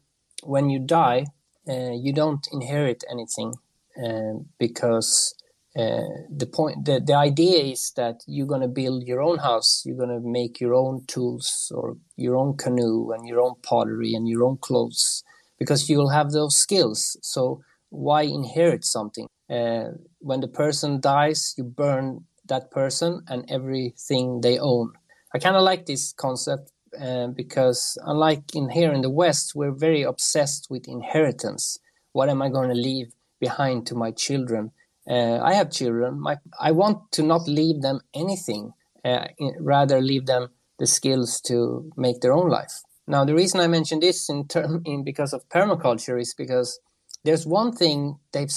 [0.44, 1.26] when you die,
[1.68, 3.54] uh, you don't inherit anything
[4.02, 5.36] um, because
[5.78, 9.84] uh, the point, the, the idea is that you're going to build your own house,
[9.86, 14.14] you're going to make your own tools or your own canoe and your own pottery
[14.14, 15.24] and your own clothes
[15.60, 17.18] because you'll have those skills.
[17.22, 19.28] So why inherit something?
[19.50, 24.94] Uh, when the person dies, you burn that person and everything they own.
[25.34, 29.74] I kind of like this concept uh, because unlike in here in the West, we're
[29.76, 31.78] very obsessed with inheritance.
[32.14, 33.12] What am I going to leave
[33.42, 34.72] behind to my children?
[35.10, 36.20] Uh, I have children.
[36.20, 39.28] My, I want to not leave them anything, uh,
[39.60, 42.82] rather leave them the skills to make their own life.
[43.08, 46.80] Now, the reason I mention this in term in because of permaculture is because
[47.24, 48.52] there's one thing they've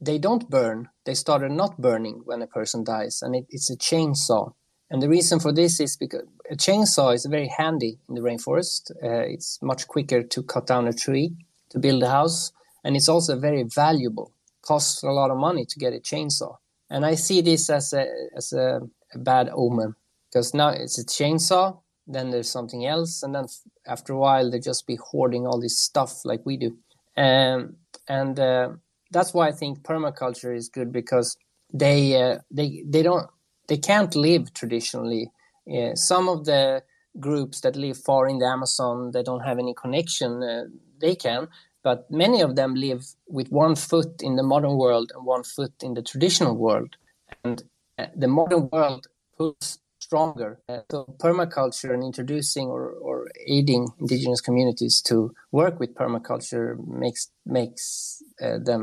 [0.00, 0.88] they don't burn.
[1.04, 4.52] They started not burning when a person dies, and it, it's a chainsaw.
[4.90, 8.90] And the reason for this is because a chainsaw is very handy in the rainforest.
[9.02, 11.34] Uh, it's much quicker to cut down a tree
[11.70, 12.52] to build a house,
[12.84, 14.32] and it's also very valuable.
[14.66, 16.56] Costs a lot of money to get a chainsaw,
[16.90, 18.80] and I see this as a as a,
[19.14, 19.94] a bad omen
[20.28, 23.46] because now it's a chainsaw, then there's something else, and then
[23.86, 26.76] after a while they just be hoarding all this stuff like we do,
[27.16, 27.76] um,
[28.08, 28.70] and uh,
[29.10, 31.36] that's why I think permaculture is good because
[31.72, 33.28] they uh, they they don't
[33.68, 35.30] they can't live traditionally.
[35.70, 36.82] Uh, some of the
[37.18, 40.42] groups that live far in the Amazon, they don't have any connection.
[40.42, 40.64] Uh,
[41.00, 41.48] they can,
[41.86, 45.72] but many of them live with one foot in the modern world and one foot
[45.84, 46.96] in the traditional world.
[47.44, 47.62] And
[47.96, 49.06] uh, the modern world
[49.38, 50.58] pulls stronger.
[50.68, 56.68] Uh, so permaculture and introducing or, or aiding indigenous communities to work with permaculture
[57.04, 58.82] makes makes uh, them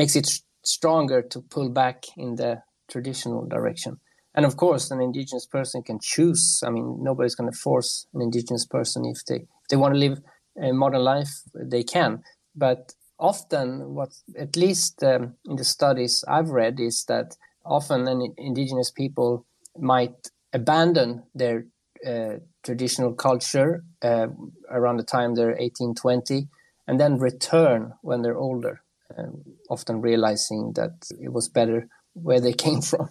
[0.00, 0.28] makes it
[0.62, 3.98] stronger to pull back in the traditional direction
[4.34, 8.20] and of course an indigenous person can choose i mean nobody's going to force an
[8.20, 10.18] indigenous person if they if they want to live
[10.62, 12.22] a modern life they can
[12.54, 18.34] but often what at least um, in the studies i've read is that often an
[18.36, 19.46] indigenous people
[19.78, 21.66] might abandon their
[22.06, 24.26] uh, traditional culture uh,
[24.70, 26.48] around the time they're 18 20
[26.86, 28.82] and then return when they're older
[29.16, 29.26] uh,
[29.70, 33.08] often realizing that it was better where they came from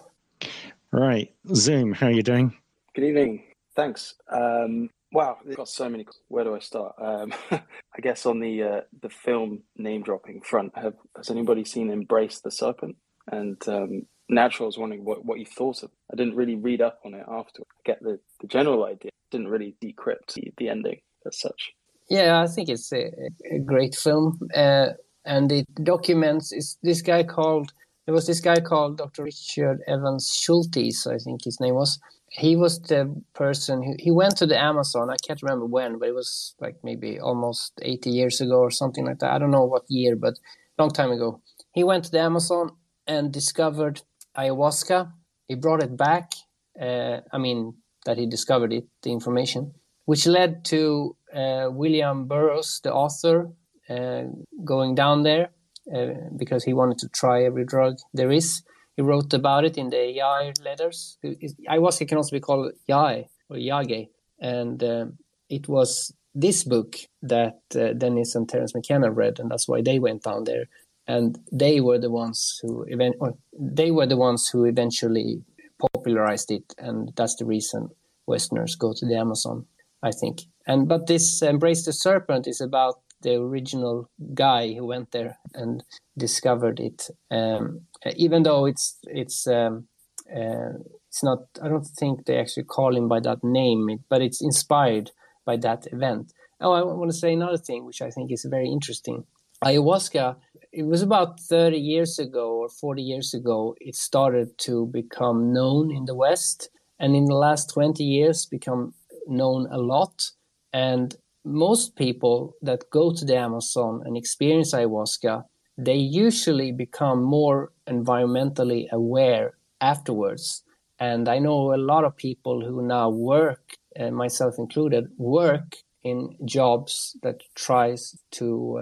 [0.93, 1.33] Right.
[1.55, 2.53] Zoom, how are you doing?
[2.93, 3.43] Good evening.
[3.75, 4.13] Thanks.
[4.31, 6.05] Um, wow, they've got so many.
[6.27, 6.95] Where do I start?
[6.99, 11.89] Um, I guess on the uh, the film name dropping front, have, has anybody seen
[11.89, 12.97] Embrace the Serpent?
[13.31, 15.91] And um, Natural was wondering what, what you thought of.
[16.11, 17.61] I didn't really read up on it after.
[17.61, 19.11] I get the, the general idea.
[19.31, 21.71] Didn't really decrypt the, the ending as such.
[22.09, 23.11] Yeah, I think it's a,
[23.51, 24.89] a great film, uh,
[25.25, 26.51] and it documents.
[26.51, 27.71] Is this guy called?
[28.05, 29.23] There was this guy called Dr.
[29.23, 31.99] Richard Evans Schultes, I think his name was.
[32.35, 35.09] He was the person who he went to the Amazon.
[35.09, 39.05] I can't remember when, but it was like maybe almost 80 years ago or something
[39.05, 39.31] like that.
[39.31, 40.33] I don't know what year, but
[40.79, 41.41] long time ago.
[41.73, 42.71] He went to the Amazon
[43.05, 44.01] and discovered
[44.35, 45.11] ayahuasca.
[45.47, 46.31] He brought it back.
[46.79, 47.75] Uh, I mean,
[48.05, 49.73] that he discovered it, the information,
[50.05, 53.51] which led to uh, William Burroughs, the author,
[53.89, 54.23] uh,
[54.63, 55.49] going down there
[55.93, 58.63] uh, because he wanted to try every drug there is.
[58.95, 61.17] He wrote about it in the Yai letters.
[61.23, 64.09] Ayahuasca can also be called Yai or Yage.
[64.39, 65.17] And um,
[65.49, 69.99] it was this book that uh, Dennis and Terence McKenna read, and that's why they
[69.99, 70.65] went down there.
[71.07, 73.15] And they were the ones who event,
[73.59, 75.43] they were the ones who eventually
[75.79, 77.89] popularized it, and that's the reason
[78.25, 79.65] Westerners go to the Amazon,
[80.01, 80.43] I think.
[80.65, 85.83] And but this embrace the serpent is about the original guy who went there and
[86.17, 87.09] discovered it.
[87.31, 87.81] Um,
[88.15, 89.87] even though it's it's um,
[90.33, 94.41] uh, it's not, I don't think they actually call him by that name, but it's
[94.41, 95.11] inspired
[95.45, 96.33] by that event.
[96.59, 99.25] Oh, I want to say another thing, which I think is very interesting.
[99.63, 100.37] Ayahuasca,
[100.71, 105.91] it was about 30 years ago or 40 years ago, it started to become known
[105.95, 106.69] in the West.
[106.99, 108.93] And in the last 20 years, become
[109.27, 110.31] known a lot.
[110.71, 111.15] And
[111.45, 115.43] most people that go to the Amazon and experience ayahuasca,
[115.77, 120.63] they usually become more environmentally aware afterwards.
[120.99, 126.35] And I know a lot of people who now work, uh, myself included, work in
[126.45, 128.79] jobs that tries to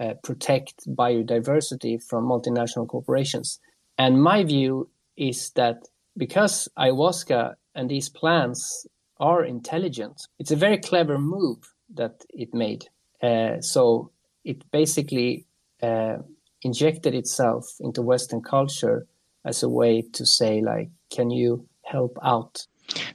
[0.00, 3.60] uh, uh, protect biodiversity from multinational corporations.
[3.98, 8.86] And my view is that because ayahuasca and these plants
[9.20, 12.86] are intelligent, it's a very clever move that it made.
[13.22, 14.10] Uh, so
[14.44, 15.46] it basically
[15.82, 16.18] uh,
[16.62, 19.06] injected itself into Western culture
[19.44, 22.66] as a way to say, like, can you help out?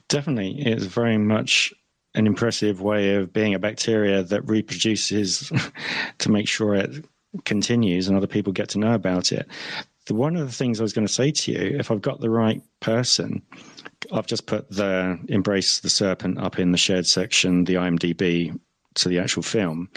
[0.10, 1.74] Definitely, it's very much
[2.16, 5.52] an impressive way of being a bacteria that reproduces
[6.18, 7.06] to make sure it
[7.46, 9.48] continues and other people get to know about it.
[10.08, 12.22] The, one of the things I was going to say to you, if I've got
[12.22, 13.42] the right person,
[14.12, 18.58] I've just put the Embrace the Serpent up in the shared section, the IMDb
[18.98, 19.90] to the actual film.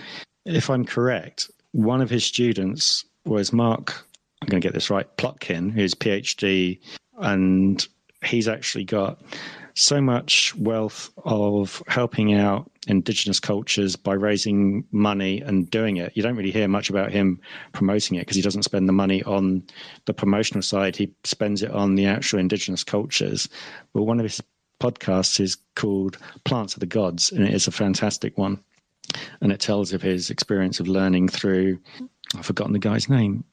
[0.44, 4.06] If I'm correct, one of his students was Mark,
[4.42, 6.80] I'm going to get this right, Plotkin, who's PhD,
[7.18, 7.86] and
[8.24, 9.20] he's actually got
[9.74, 16.12] so much wealth of helping out indigenous cultures by raising money and doing it.
[16.14, 17.40] You don't really hear much about him
[17.72, 19.62] promoting it because he doesn't spend the money on
[20.06, 20.96] the promotional side.
[20.96, 23.48] He spends it on the actual indigenous cultures.
[23.94, 24.42] But one of his
[24.80, 28.58] podcasts is called Plants of the Gods, and it is a fantastic one.
[29.40, 31.78] And it tells of his experience of learning through,
[32.36, 33.44] I've forgotten the guy's name.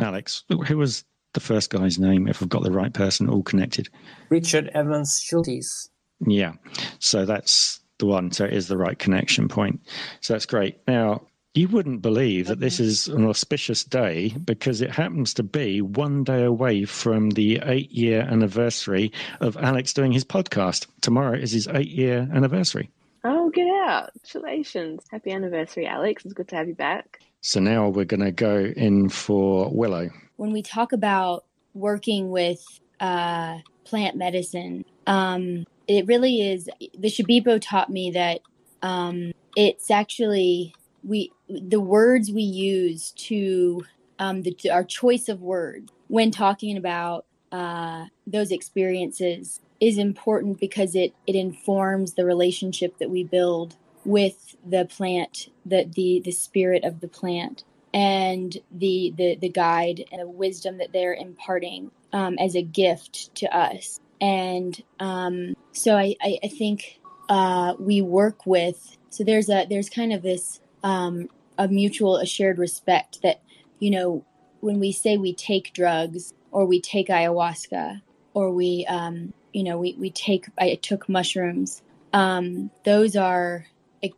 [0.00, 1.04] Alex, who was
[1.34, 3.88] the first guy's name, if I've got the right person, all connected.
[4.30, 5.88] Richard Evans Schultes.
[6.26, 6.52] Yeah,
[6.98, 8.32] so that's the one.
[8.32, 9.80] So it is the right connection point.
[10.20, 10.78] So that's great.
[10.88, 11.22] Now,
[11.54, 16.22] you wouldn't believe that this is an auspicious day because it happens to be one
[16.22, 20.86] day away from the eight year anniversary of Alex doing his podcast.
[21.00, 22.90] Tomorrow is his eight year anniversary.
[23.22, 24.10] Oh, get out.
[24.30, 25.04] Congratulations.
[25.10, 26.24] Happy anniversary, Alex.
[26.24, 27.20] It's good to have you back.
[27.42, 30.10] So now we're going to go in for Willow
[30.40, 31.44] when we talk about
[31.74, 32.64] working with
[32.98, 36.66] uh, plant medicine, um, it really is.
[36.98, 38.40] The Shipibo taught me that
[38.80, 43.84] um, it's actually we the words we use to
[44.18, 50.94] um, the, our choice of words when talking about uh, those experiences is important because
[50.94, 56.84] it it informs the relationship that we build with the plant, the the the spirit
[56.84, 62.36] of the plant and the the the guide and the wisdom that they're imparting um,
[62.38, 64.00] as a gift to us.
[64.20, 68.96] And um, so I, I, I think uh, we work with.
[69.08, 71.28] So there's a there's kind of this um,
[71.58, 73.40] a mutual a shared respect that
[73.78, 74.24] you know
[74.60, 78.02] when we say we take drugs or we take ayahuasca
[78.34, 81.82] or we um, you know we, we take I took mushrooms.
[82.12, 83.66] Um, those are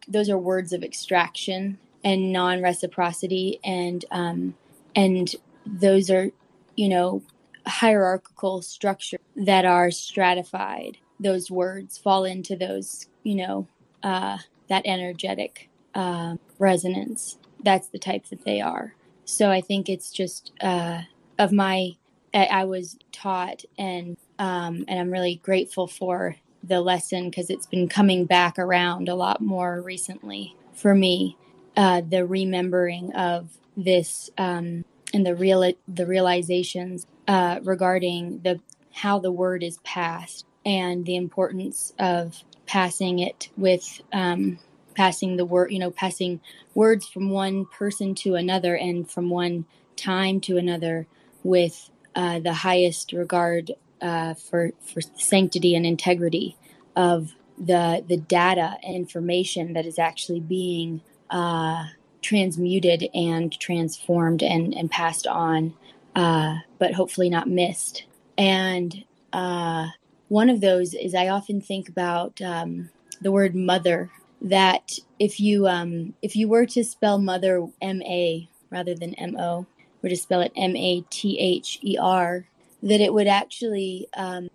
[0.08, 4.54] those are words of extraction and non-reciprocity and um,
[4.94, 5.34] and
[5.66, 6.30] those are
[6.76, 7.22] you know
[7.66, 10.98] hierarchical structure that are stratified.
[11.20, 13.68] Those words fall into those you know
[14.02, 17.38] uh, that energetic uh, resonance.
[17.62, 18.94] That's the type that they are.
[19.24, 21.02] So i think it's just uh,
[21.38, 21.92] of my
[22.34, 27.66] I, I was taught and um, and i'm really grateful for the lesson because it's
[27.66, 31.36] been coming back around a lot more recently for me
[31.76, 38.60] uh, the remembering of this um, and the real the realizations uh, regarding the
[38.92, 44.58] how the word is passed and the importance of passing it with um,
[44.94, 46.40] passing the word you know passing
[46.74, 49.64] words from one person to another and from one
[49.96, 51.06] time to another
[51.42, 53.72] with uh, the highest regard
[54.02, 56.56] uh, for for sanctity and integrity
[56.96, 61.00] of the the data and information that is actually being
[61.30, 61.84] uh,
[62.20, 65.74] transmuted and transformed and, and passed on,
[66.14, 68.04] uh, but hopefully not missed.
[68.36, 69.88] And uh,
[70.28, 72.90] one of those is I often think about um,
[73.20, 74.10] the word mother.
[74.40, 79.36] That if you um, if you were to spell mother M A rather than M
[79.38, 79.66] O,
[80.02, 82.46] were to spell it M A T H E R,
[82.82, 84.48] that it would actually um,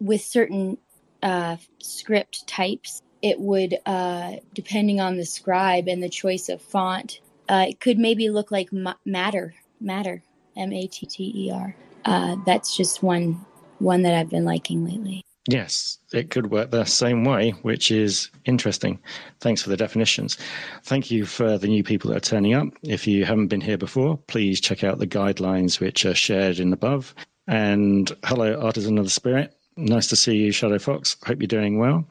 [0.00, 0.78] with certain
[1.22, 7.20] uh, script types it would, uh, depending on the scribe and the choice of font,
[7.48, 8.68] uh, it could maybe look like
[9.04, 10.22] matter, matter,
[10.56, 11.74] M A T T E R.
[12.04, 13.44] Uh, that's just one
[13.78, 15.24] one that I've been liking lately.
[15.48, 18.98] Yes, it could work the same way, which is interesting.
[19.40, 20.36] Thanks for the definitions.
[20.82, 22.68] Thank you for the new people that are turning up.
[22.82, 26.72] If you haven't been here before, please check out the guidelines which are shared in
[26.72, 27.14] above.
[27.48, 29.56] And hello, Artisan of the Spirit.
[29.78, 31.16] Nice to see you, Shadow Fox.
[31.24, 32.06] Hope you're doing well.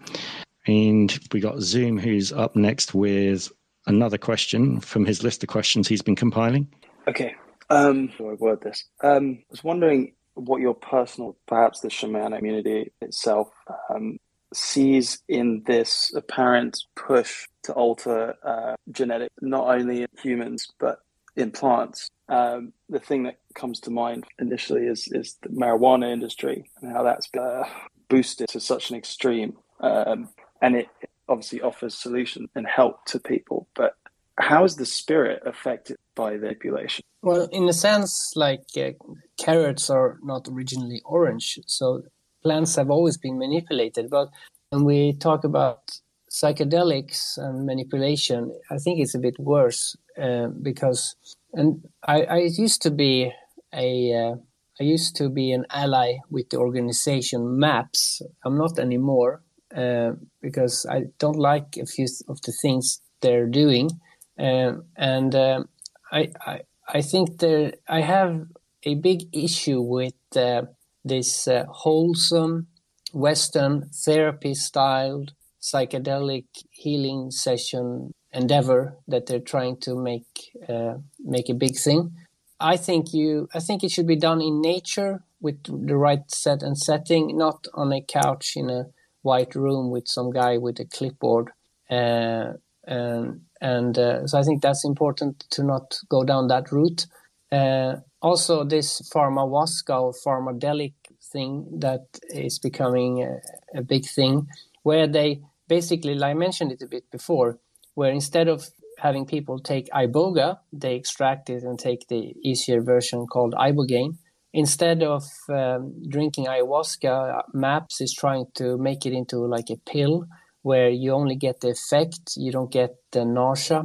[0.66, 3.52] And we got Zoom, who's up next with
[3.86, 6.68] another question from his list of questions he's been compiling.
[7.08, 7.36] Okay.
[7.70, 8.84] Um, I word this?
[9.04, 13.50] Um, I was wondering what your personal, perhaps the shamanic community itself,
[13.92, 14.18] um,
[14.56, 21.00] sees in this apparent push to alter uh, genetic, not only in humans, but
[21.36, 22.10] in plants.
[22.30, 27.04] Um, the thing that comes to mind initially is, is the marijuana industry and how
[27.04, 27.64] that's been uh,
[28.10, 29.58] boosted to such an extreme.
[29.80, 30.30] Um,
[30.62, 30.88] and it
[31.30, 33.68] obviously offers solution and help to people.
[33.76, 33.96] But
[34.38, 37.04] how is the spirit affected by the manipulation?
[37.22, 38.92] Well, in a sense, like uh,
[39.38, 42.04] carrots are not originally orange, so
[42.44, 44.10] plants have always been manipulated.
[44.10, 44.30] But
[44.70, 46.00] when we talk about
[46.32, 51.16] psychedelics and manipulation, I think it's a bit worse uh, because,
[51.58, 53.34] and I, I, used to be
[53.74, 54.36] a uh,
[54.80, 58.22] I used to be an ally with the organization MAPS.
[58.46, 59.42] I'm not anymore
[59.76, 63.90] uh, because I don't like a few of the things they're doing,
[64.38, 65.64] um, and uh,
[66.12, 68.46] I, I, I think there I have
[68.84, 70.62] a big issue with uh,
[71.04, 72.68] this uh, wholesome
[73.14, 81.54] Western therapy styled psychedelic healing session endeavor that they're trying to make uh, make a
[81.54, 82.14] big thing.
[82.60, 86.64] I think you I think it should be done in nature with the right set
[86.64, 88.86] and setting, not on a couch in a
[89.22, 91.52] white room with some guy with a clipboard.
[91.90, 92.54] Uh,
[92.86, 97.06] and and uh, so I think that's important to not go down that route.
[97.52, 100.94] Uh, also, this pharmahuasca or pharmadelic
[101.32, 104.48] thing that is becoming a, a, big thing,
[104.84, 107.60] where they basically, like I mentioned it a bit before,
[107.98, 108.70] where instead of
[109.00, 114.14] having people take iboga, they extract it and take the easier version called ibogaine,
[114.54, 120.26] instead of um, drinking ayahuasca, MAPS is trying to make it into like a pill
[120.62, 123.80] where you only get the effect, you don't get the nausea.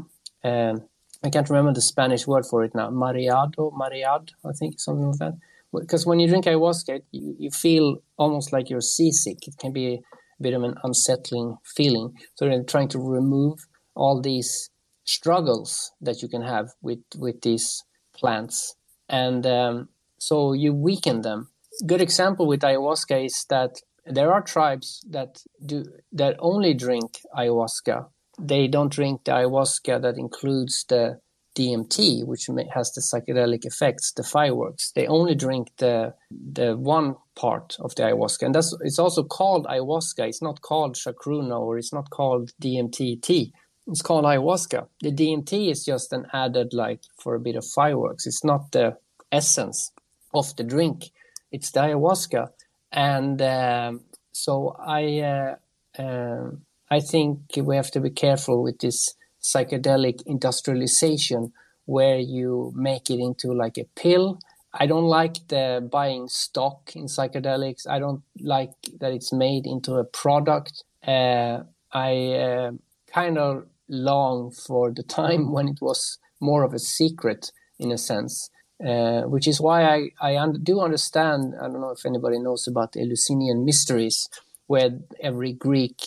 [0.44, 0.82] Um,
[1.24, 2.90] I can't remember the Spanish word for it now.
[2.90, 5.38] Mariado, maread, I think, something like that.
[5.72, 9.48] Because when you drink ayahuasca, you, you feel almost like you're seasick.
[9.48, 12.12] It can be a bit of an unsettling feeling.
[12.34, 13.58] So they're trying to remove
[13.94, 14.70] all these
[15.04, 17.84] struggles that you can have with with these
[18.14, 18.76] plants.
[19.08, 19.88] And um,
[20.18, 21.48] so you weaken them.
[21.86, 28.06] Good example with ayahuasca is that there are tribes that do that only drink ayahuasca.
[28.38, 31.20] They don't drink the ayahuasca that includes the
[31.54, 34.92] DMT, which has the psychedelic effects, the fireworks.
[34.92, 39.66] They only drink the the one part of the ayahuasca, and that's it's also called
[39.66, 40.26] ayahuasca.
[40.28, 43.52] It's not called chacruna or it's not called DMT tea.
[43.92, 44.86] It's called ayahuasca.
[45.02, 48.26] The DMT is just an added like for a bit of fireworks.
[48.26, 48.96] It's not the
[49.30, 49.92] essence
[50.32, 51.10] of the drink.
[51.52, 52.48] It's the ayahuasca,
[52.90, 54.00] and um,
[54.32, 55.56] so I uh,
[56.02, 56.52] uh,
[56.90, 61.52] I think we have to be careful with this psychedelic industrialization
[61.84, 64.38] where you make it into like a pill.
[64.72, 67.86] I don't like the buying stock in psychedelics.
[67.86, 70.82] I don't like that it's made into a product.
[71.06, 72.70] Uh, I uh,
[73.12, 77.98] kind of long for the time when it was more of a secret in a
[77.98, 78.50] sense.
[78.84, 81.54] Uh, which is why I, I un- do understand.
[81.60, 84.28] I don't know if anybody knows about the Eleusinian mysteries,
[84.66, 84.90] where
[85.20, 86.00] every Greek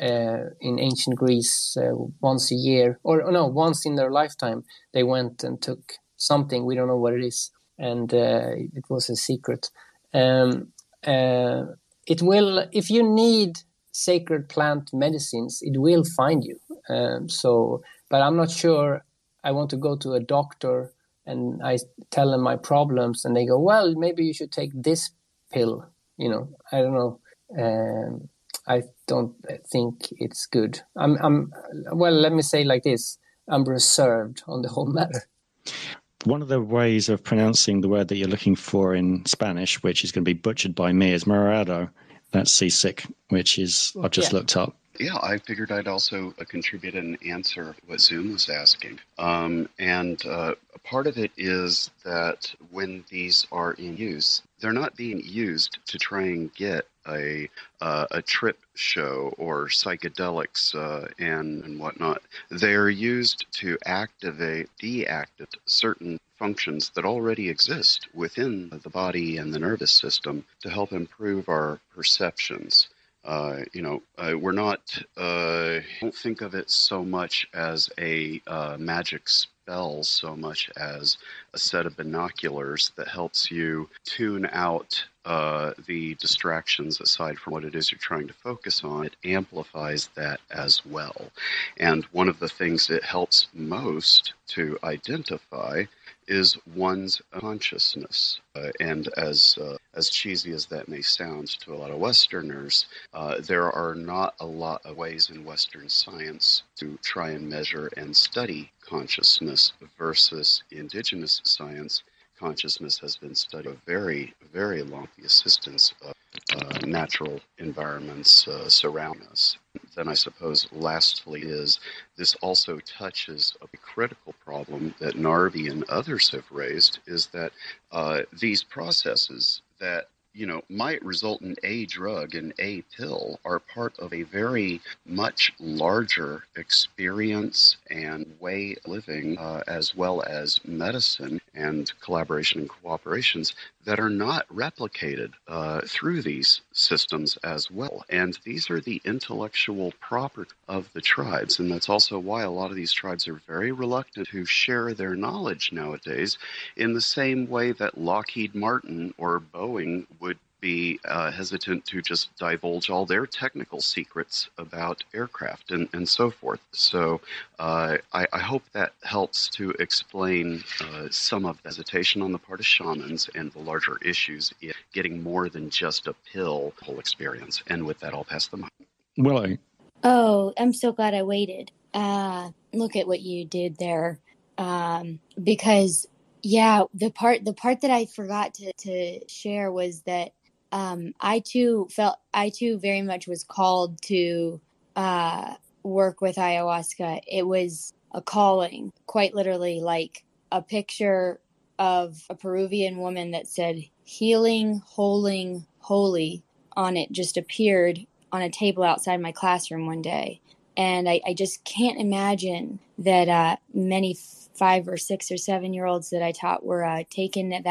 [0.00, 5.04] uh, in ancient Greece uh, once a year, or no, once in their lifetime, they
[5.04, 6.66] went and took something.
[6.66, 9.70] We don't know what it is, and uh, it was a secret.
[10.12, 10.72] Um,
[11.06, 11.66] uh,
[12.08, 13.58] it will, if you need
[13.92, 16.58] sacred plant medicines, it will find you.
[16.88, 19.04] Um, so, but I'm not sure.
[19.44, 20.92] I want to go to a doctor
[21.24, 21.78] and I
[22.10, 25.10] tell them my problems, and they go, "Well, maybe you should take this
[25.52, 25.84] pill."
[26.16, 27.20] You know, I don't know.
[27.58, 28.28] Um,
[28.66, 29.34] I don't
[29.70, 30.80] think it's good.
[30.96, 31.52] I'm, I'm,
[31.92, 33.18] well, let me say like this
[33.48, 35.22] I'm reserved on the whole matter.
[36.24, 40.02] One of the ways of pronouncing the word that you're looking for in Spanish, which
[40.02, 41.88] is going to be butchered by me, is morado.
[42.32, 44.38] That's seasick, which is, I've just yeah.
[44.38, 44.76] looked up.
[44.98, 48.98] Yeah, I figured I'd also uh, contribute an answer what Zoom was asking.
[49.18, 54.96] Um, and uh, part of it is that when these are in use, they're not
[54.96, 57.48] being used to try and get a
[57.80, 62.22] uh, a trip show or psychedelics uh, and and whatnot.
[62.50, 69.52] They are used to activate, deactivate certain functions that already exist within the body and
[69.52, 72.88] the nervous system to help improve our perceptions.
[73.26, 74.80] Uh, you know, uh, we're not,
[75.16, 81.18] uh, don't think of it so much as a uh, magic spell so much as
[81.52, 87.64] a set of binoculars that helps you tune out uh, the distractions aside from what
[87.64, 89.06] it is you're trying to focus on.
[89.06, 91.32] It amplifies that as well.
[91.78, 95.82] And one of the things it helps most to identify
[96.28, 98.40] is one's consciousness.
[98.54, 102.86] Uh, and as uh, as cheesy as that may sound to a lot of Westerners,
[103.14, 107.88] uh, there are not a lot of ways in Western science to try and measure
[107.96, 112.02] and study consciousness versus indigenous science.
[112.38, 116.14] Consciousness has been studied a very, very long the assistance of
[116.54, 119.56] uh, natural environments uh, surround us.
[119.94, 121.80] Then I suppose lastly is
[122.16, 127.52] this also touches a critical problem that Narvi and others have raised is that
[127.92, 133.58] uh, these processes that you know, might result in a drug and a pill are
[133.58, 140.60] part of a very much larger experience and way of living, uh, as well as
[140.66, 143.54] medicine and collaboration and cooperations
[143.86, 148.04] that are not replicated uh, through these systems as well.
[148.10, 151.60] And these are the intellectual property of the tribes.
[151.60, 155.14] And that's also why a lot of these tribes are very reluctant to share their
[155.14, 156.36] knowledge nowadays
[156.76, 162.34] in the same way that Lockheed Martin or Boeing would be uh, hesitant to just
[162.36, 166.60] divulge all their technical secrets about aircraft and, and so forth.
[166.72, 167.20] So
[167.58, 172.38] uh, I, I, hope that helps to explain uh, some of the hesitation on the
[172.38, 176.98] part of shamans and the larger issues in getting more than just a pill whole
[176.98, 177.62] experience.
[177.68, 178.70] And with that, I'll pass the mic.
[179.18, 179.56] Willow.
[180.04, 181.70] Oh, I'm so glad I waited.
[181.94, 184.18] Uh, look at what you did there.
[184.58, 186.06] Um, because
[186.42, 190.32] yeah, the part the part that I forgot to, to share was that
[190.76, 194.60] um, I too felt I too very much was called to
[194.94, 197.20] uh, work with ayahuasca.
[197.26, 201.40] It was a calling, quite literally, like a picture
[201.78, 206.42] of a Peruvian woman that said "healing, holing, holy"
[206.76, 210.42] on it just appeared on a table outside my classroom one day,
[210.76, 214.14] and I, I just can't imagine that uh, many
[214.54, 217.64] five or six or seven year olds that I taught were uh, taking that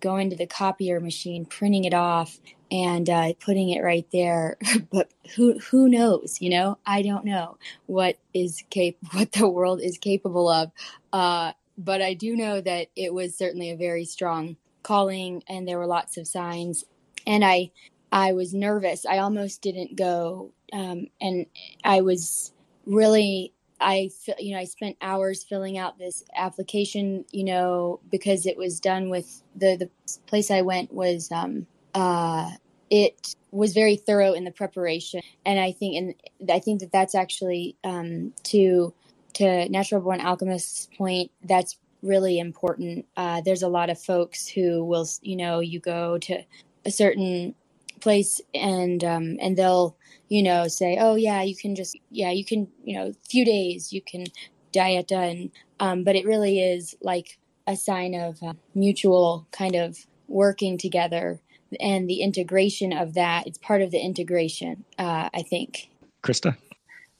[0.00, 2.38] going to the copier machine, printing it off,
[2.70, 4.56] and uh, putting it right there.
[4.90, 6.38] but who who knows?
[6.40, 10.70] You know, I don't know what is cap- what the world is capable of.
[11.12, 15.78] Uh, but I do know that it was certainly a very strong calling, and there
[15.78, 16.84] were lots of signs.
[17.26, 17.70] And I
[18.12, 19.04] I was nervous.
[19.04, 21.46] I almost didn't go, um, and
[21.84, 22.52] I was
[22.86, 28.56] really I you know I spent hours filling out this application you know because it
[28.56, 32.50] was done with the the place I went was um uh
[32.90, 35.20] it was very thorough in the preparation.
[35.44, 35.96] And I think
[36.40, 38.94] and I think that that's actually um to
[39.34, 43.06] to natural born alchemists point that's really important.
[43.16, 46.42] Uh there's a lot of folks who will you know you go to
[46.84, 47.54] a certain
[48.00, 49.96] place and um and they'll
[50.28, 53.92] you know, say, oh yeah, you can just yeah, you can you know, few days
[53.92, 54.24] you can
[54.72, 55.50] diet done.
[55.80, 59.98] Um, but it really is like a sign of uh, mutual kind of
[60.28, 61.40] working together
[61.80, 63.46] and the integration of that.
[63.46, 65.90] It's part of the integration, uh, I think.
[66.22, 66.56] Krista.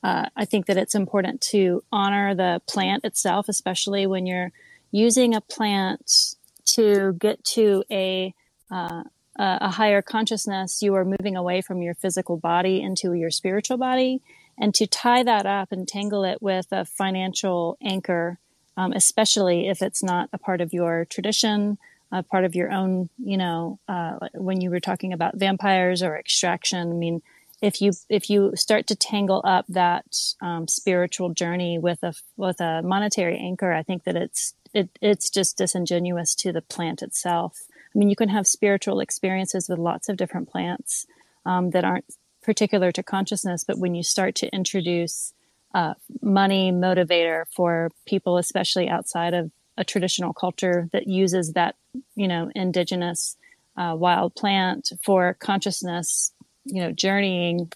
[0.03, 4.53] Uh, I think that it's important to honor the plant itself, especially when you're
[4.93, 6.37] using a plant
[6.67, 8.35] to get to a
[8.71, 9.03] uh,
[9.39, 13.77] uh, a higher consciousness, you are moving away from your physical body into your spiritual
[13.77, 14.23] body.
[14.59, 18.39] And to tie that up and tangle it with a financial anchor,
[18.77, 21.79] um, especially if it's not a part of your tradition,
[22.11, 26.17] a part of your own, you know, uh, when you were talking about vampires or
[26.17, 27.23] extraction, I mean,
[27.63, 30.05] if you if you start to tangle up that
[30.43, 35.31] um, spiritual journey with a with a monetary anchor, I think that it's it, it's
[35.31, 37.67] just disingenuous to the plant itself.
[37.97, 41.07] I mean, you can have spiritual experiences with lots of different plants
[41.47, 42.05] um, that aren't
[42.43, 45.33] particular to consciousness, but when you start to introduce
[45.75, 51.77] uh, money motivator for people, especially outside of a traditional culture that uses that,
[52.15, 53.37] you know, indigenous
[53.79, 56.33] uh, wild plant for consciousness,
[56.65, 57.73] you know, journeying.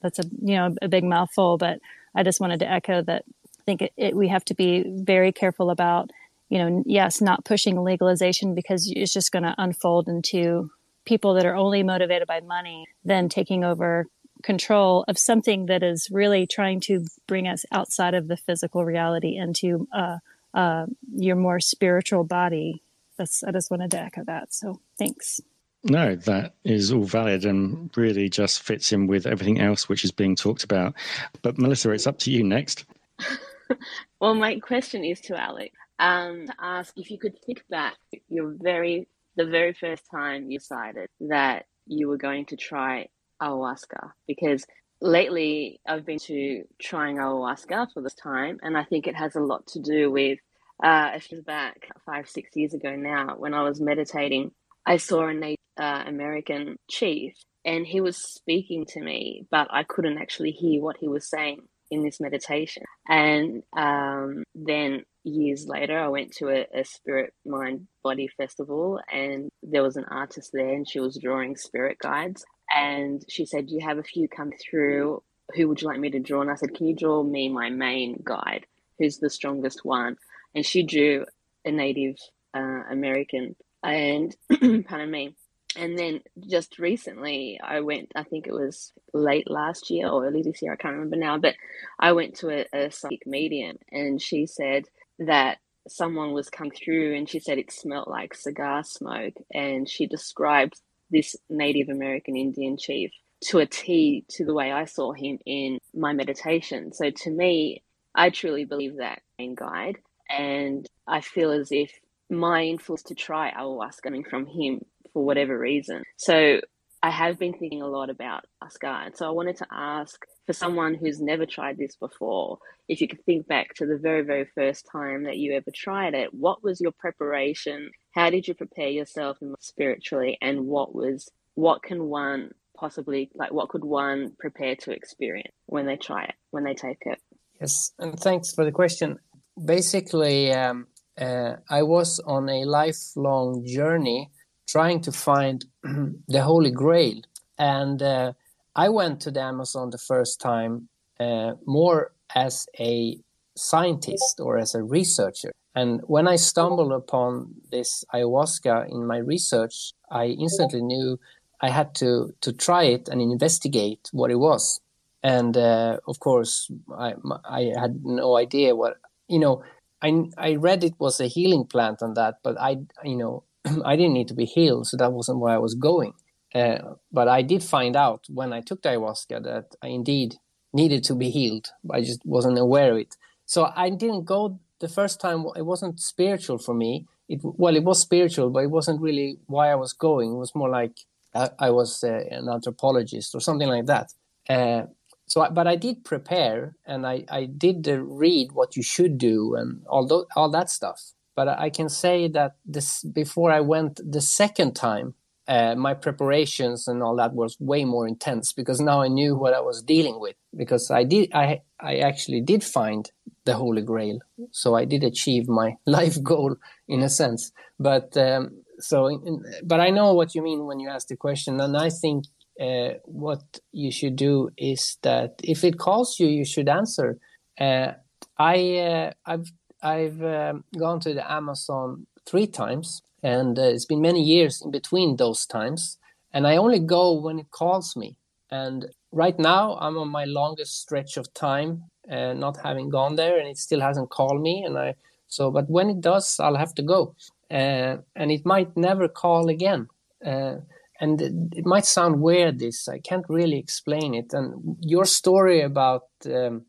[0.00, 1.80] That's a you know a big mouthful, but
[2.14, 3.24] I just wanted to echo that.
[3.58, 6.10] I think it, it, we have to be very careful about
[6.50, 10.70] you know, yes, not pushing legalization because it's just going to unfold into
[11.04, 14.06] people that are only motivated by money, then taking over
[14.42, 19.36] control of something that is really trying to bring us outside of the physical reality
[19.36, 20.18] into uh,
[20.52, 22.82] uh, your more spiritual body.
[23.16, 24.52] That's, I just wanted to echo that.
[24.52, 25.40] So thanks.
[25.84, 30.10] No, that is all valid and really just fits in with everything else which is
[30.10, 30.94] being talked about.
[31.42, 32.84] But Melissa, it's up to you next.
[34.20, 37.96] well, my question is to Alex um, to ask if you could think back
[38.28, 43.06] your very the very first time you decided that you were going to try
[43.40, 44.64] ayahuasca because
[45.00, 49.40] lately I've been to trying ayahuasca for this time and I think it has a
[49.40, 50.38] lot to do with
[50.82, 54.52] uh, a few back five six years ago now when I was meditating
[54.86, 57.34] I saw a Native uh, American chief
[57.64, 61.60] and he was speaking to me but I couldn't actually hear what he was saying
[61.90, 62.84] in this meditation.
[63.08, 69.50] And um, then years later, I went to a, a, spirit mind body festival, and
[69.62, 72.44] there was an artist there, and she was drawing spirit guides.
[72.74, 75.22] And she said, "Do "You have a few come through.
[75.54, 77.70] Who would you like me to draw?" And I said, "Can you draw me my
[77.70, 78.66] main guide?
[78.98, 80.16] Who's the strongest one?"
[80.54, 81.26] And she drew
[81.64, 82.16] a Native
[82.54, 84.34] uh, American, and
[84.86, 85.36] pardon me.
[85.76, 90.42] And then just recently, I went, I think it was late last year or early
[90.42, 91.54] this year, I can't remember now, but
[91.98, 94.86] I went to a, a psychic medium and she said,
[95.20, 95.58] that
[95.88, 100.80] someone was come through and she said it smelled like cigar smoke and she described
[101.10, 103.10] this Native American Indian chief
[103.42, 106.92] to a T to the way I saw him in my meditation.
[106.92, 107.82] So to me,
[108.14, 109.96] I truly believe that main guide
[110.28, 111.90] and I feel as if
[112.28, 114.80] my influence to try ayahuasca coming from him
[115.12, 116.02] for whatever reason.
[116.16, 116.60] So
[117.02, 119.06] I have been thinking a lot about ayahuasca.
[119.06, 123.06] And so I wanted to ask for someone who's never tried this before, if you
[123.06, 126.64] could think back to the very, very first time that you ever tried it, what
[126.64, 127.88] was your preparation?
[128.16, 130.38] How did you prepare yourself spiritually?
[130.42, 135.86] And what was, what can one possibly, like, what could one prepare to experience when
[135.86, 137.20] they try it, when they take it?
[137.60, 139.20] Yes, and thanks for the question.
[139.64, 144.32] Basically, um, uh, I was on a lifelong journey
[144.68, 145.64] trying to find
[146.26, 147.20] the Holy Grail.
[147.56, 148.32] And uh,
[148.74, 153.18] I went to the Amazon the first time uh, more as a
[153.56, 155.52] scientist or as a researcher.
[155.74, 161.18] And when I stumbled upon this ayahuasca in my research, I instantly knew
[161.60, 164.80] I had to, to try it and investigate what it was.
[165.22, 167.14] And uh, of course, I,
[167.44, 168.96] I had no idea what,
[169.28, 169.62] you know,
[170.02, 173.44] I, I read it was a healing plant and that, but I, you know,
[173.84, 176.14] I didn't need to be healed, so that wasn't where I was going.
[176.54, 180.36] Uh, but I did find out when I took the ayahuasca that I indeed
[180.72, 181.70] needed to be healed.
[181.90, 183.16] I just wasn't aware of it.
[183.46, 185.44] So I didn't go the first time.
[185.56, 187.06] It wasn't spiritual for me.
[187.28, 190.32] It well, it was spiritual, but it wasn't really why I was going.
[190.32, 190.98] It was more like
[191.34, 194.12] I, I was uh, an anthropologist or something like that.
[194.48, 194.86] Uh,
[195.26, 199.82] so, but I did prepare and I, I did read what you should do and
[199.86, 201.12] all, th- all that stuff.
[201.36, 205.14] But I can say that this before I went the second time,
[205.50, 209.52] uh, my preparations and all that was way more intense because now I knew what
[209.52, 210.36] I was dealing with.
[210.56, 213.10] Because I did, I I actually did find
[213.44, 214.20] the Holy Grail,
[214.52, 216.54] so I did achieve my life goal
[216.86, 217.50] in a sense.
[217.80, 221.60] But um, so, in, but I know what you mean when you ask the question,
[221.60, 222.26] and I think
[222.60, 223.42] uh, what
[223.72, 227.18] you should do is that if it calls you, you should answer.
[227.60, 227.92] Uh,
[228.38, 229.50] I uh, I've
[229.82, 234.70] I've um, gone to the Amazon three times, and uh, it's been many years in
[234.70, 235.98] between those times.
[236.32, 238.16] And I only go when it calls me.
[238.50, 243.38] And right now, I'm on my longest stretch of time, uh, not having gone there,
[243.38, 244.64] and it still hasn't called me.
[244.64, 244.94] And I
[245.28, 247.14] so, but when it does, I'll have to go,
[247.50, 249.86] uh, and it might never call again.
[250.24, 250.56] Uh,
[251.00, 251.22] and
[251.54, 252.58] it might sound weird.
[252.58, 254.32] This I can't really explain it.
[254.32, 256.66] And your story about um,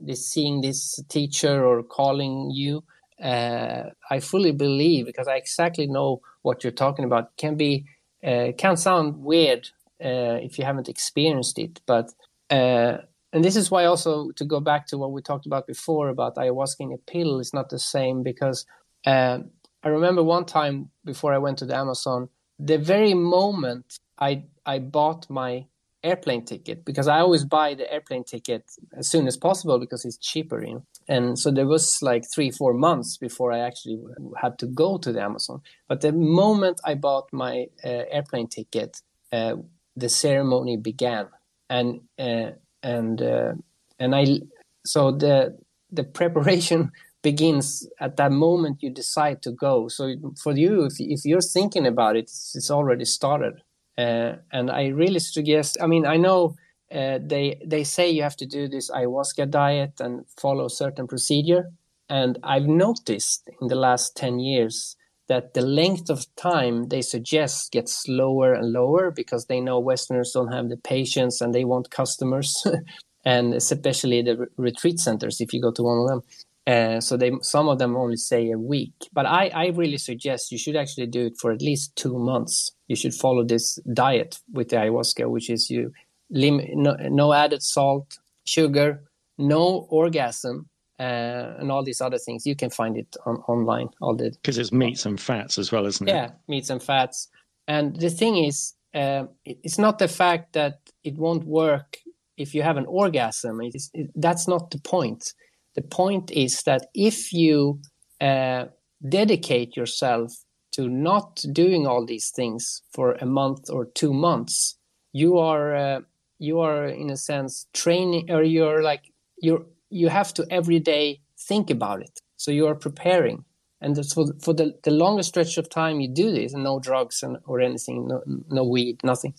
[0.00, 2.84] this seeing this teacher or calling you,
[3.22, 7.36] uh, I fully believe because I exactly know what you're talking about.
[7.36, 7.86] Can be
[8.24, 9.68] uh, can sound weird
[10.04, 12.12] uh, if you haven't experienced it, but
[12.50, 12.98] uh,
[13.32, 16.36] and this is why also to go back to what we talked about before about
[16.36, 18.64] ayahuasca in a pill is not the same because
[19.06, 19.38] uh,
[19.82, 24.78] I remember one time before I went to the Amazon, the very moment I I
[24.78, 25.66] bought my
[26.02, 30.18] airplane ticket because I always buy the airplane ticket as soon as possible because it's
[30.18, 30.86] cheaper, you know.
[31.08, 34.00] And so there was like three, four months before I actually
[34.40, 35.60] had to go to the Amazon.
[35.88, 39.02] But the moment I bought my uh, airplane ticket,
[39.32, 39.56] uh,
[39.96, 41.28] the ceremony began,
[41.68, 42.52] and uh,
[42.82, 43.52] and uh,
[43.98, 44.40] and I
[44.84, 45.58] so the
[45.90, 46.90] the preparation
[47.22, 49.88] begins at that moment you decide to go.
[49.88, 53.62] So for you, if, if you're thinking about it, it's, it's already started.
[53.96, 55.78] Uh, and I really suggest.
[55.80, 56.56] I mean, I know
[56.94, 61.70] uh, they they say you have to do this ayahuasca diet and follow certain procedure,
[62.08, 64.96] and I've noticed in the last ten years
[65.28, 70.32] that the length of time they suggest gets lower and lower because they know Westerners
[70.32, 72.64] don't have the patience and they want customers,
[73.24, 75.40] and especially the re- retreat centers.
[75.40, 76.22] If you go to one of them,
[76.66, 80.52] uh, so they some of them only say a week, but I, I really suggest
[80.52, 82.70] you should actually do it for at least two months.
[82.88, 85.92] You should follow this diet with the ayahuasca, which is you
[86.34, 89.02] lim- no, no added salt, sugar,
[89.38, 90.68] no orgasm,
[91.00, 92.46] uh, and all these other things.
[92.46, 93.88] You can find it on, online.
[94.00, 96.12] All the because it's meats and fats as well, isn't it?
[96.12, 97.28] Yeah, meats and fats.
[97.66, 101.98] And the thing is, uh, it's not the fact that it won't work
[102.36, 103.60] if you have an orgasm.
[103.62, 105.32] It is, it, that's not the point
[105.74, 107.80] the point is that if you
[108.20, 108.66] uh,
[109.08, 110.32] dedicate yourself
[110.72, 114.76] to not doing all these things for a month or two months,
[115.12, 116.00] you are uh,
[116.38, 121.20] you are in a sense training, or you're like you're you have to every day
[121.38, 122.20] think about it.
[122.36, 123.44] So you are preparing,
[123.80, 127.22] and for for the, the longest stretch of time you do this, and no drugs
[127.22, 129.34] and or anything, no no weed, nothing,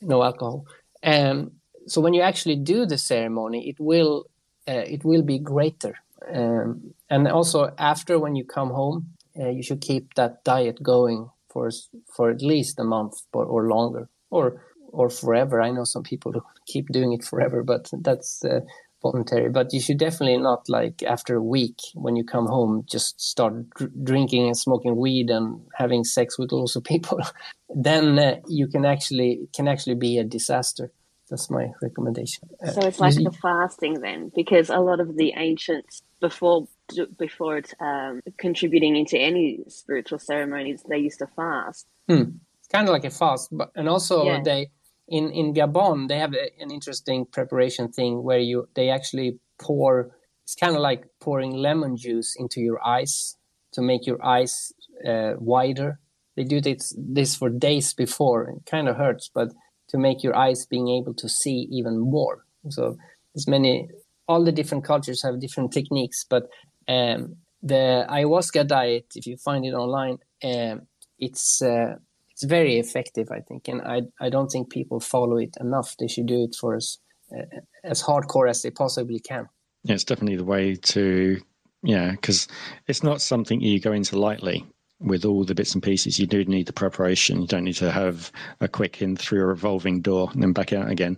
[0.00, 0.66] no alcohol.
[1.02, 1.52] Um,
[1.86, 4.26] so when you actually do the ceremony, it will
[4.68, 5.94] uh, it will be greater.
[6.32, 11.30] Um, and also after when you come home, uh, you should keep that diet going
[11.48, 11.70] for
[12.14, 14.62] for at least a month or, or longer or
[14.92, 15.60] or forever.
[15.60, 18.60] I know some people who keep doing it forever, but that's uh,
[19.02, 19.48] voluntary.
[19.48, 23.70] But you should definitely not like after a week when you come home just start
[23.70, 27.20] dr- drinking and smoking weed and having sex with lots of people.
[27.74, 30.92] then uh, you can actually can actually be a disaster
[31.30, 32.48] that's my recommendation.
[32.62, 36.66] Uh, so it's like the fasting then, because a lot of the ancients before
[37.16, 41.86] before it, um, contributing into any spiritual ceremonies, they used to fast.
[42.08, 42.22] Hmm.
[42.58, 44.40] It's kind of like a fast, but and also yeah.
[44.44, 44.70] they
[45.10, 50.10] in in Gabon they have a, an interesting preparation thing where you they actually pour.
[50.44, 53.36] It's kind of like pouring lemon juice into your eyes
[53.72, 54.72] to make your eyes
[55.06, 56.00] uh, wider.
[56.36, 58.50] They do this this for days before.
[58.50, 59.50] It kind of hurts, but
[59.90, 62.44] to make your eyes being able to see even more.
[62.68, 62.96] So
[63.34, 63.88] there's many,
[64.28, 66.44] all the different cultures have different techniques, but
[66.88, 70.82] um, the ayahuasca diet, if you find it online, um,
[71.18, 71.96] it's uh,
[72.40, 75.94] it's very effective, I think, and I I don't think people follow it enough.
[75.98, 76.98] They should do it for as
[77.36, 77.42] uh,
[77.84, 79.46] as hardcore as they possibly can.
[79.84, 81.38] Yeah, it's definitely the way to
[81.82, 82.48] yeah, because
[82.86, 84.66] it's not something you go into lightly
[85.00, 87.40] with all the bits and pieces, you do need the preparation.
[87.40, 88.30] You don't need to have
[88.60, 91.16] a quick in through a revolving door and then back out again.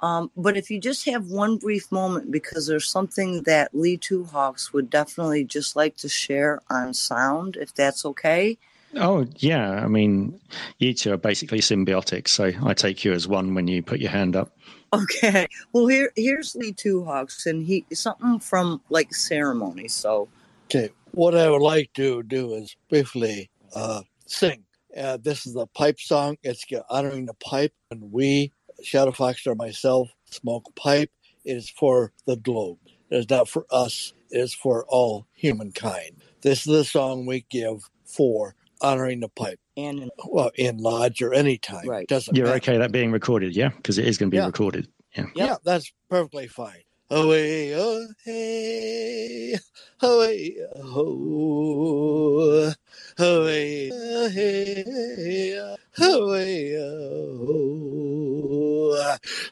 [0.00, 4.24] Um, but if you just have one brief moment, because there's something that Lee Two
[4.24, 8.58] Hawks would definitely just like to share on sound, if that's okay.
[8.96, 10.40] Oh yeah, I mean,
[10.78, 12.28] you two are basically symbiotic.
[12.28, 14.56] So I take you as one when you put your hand up.
[14.92, 15.46] Okay.
[15.72, 19.88] Well, here here's Lee Two Hawks, and he something from like ceremony.
[19.88, 20.28] So
[20.70, 24.64] Okay, what I would like to do is briefly uh, sing.
[24.94, 26.36] Uh, this is a pipe song.
[26.42, 31.10] It's honoring the pipe, and we, Shadow Fox or myself, smoke pipe.
[31.46, 32.76] It is for the globe.
[33.08, 34.12] It is not for us.
[34.30, 36.16] It is for all humankind.
[36.42, 39.58] This is the song we give for honoring the pipe.
[39.76, 41.86] And in, well, in lodge or any time.
[41.88, 42.06] Right.
[42.08, 42.56] Doesn't You're matter.
[42.58, 43.68] okay that being recorded, yeah?
[43.70, 44.46] Because it is going to be Yeah.
[44.46, 44.88] recorded.
[45.16, 45.26] Yeah.
[45.34, 46.82] Yeah, that's perfectly fine.
[47.10, 49.56] Away, oh, hey,
[50.02, 52.74] away, oh,
[53.18, 57.98] away, oh, hey, away, oh,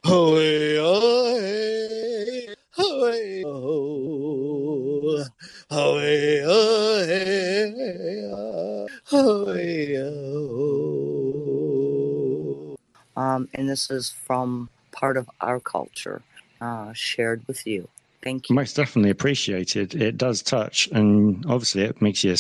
[0.05, 2.49] away, oh, hey,
[2.85, 3.77] away, oh.
[13.77, 16.23] this is from part of our culture
[16.63, 17.89] uh, shared with you.
[18.23, 18.57] Thank you.
[18.57, 19.95] Most definitely appreciated.
[19.95, 22.37] It does touch, and obviously, it makes your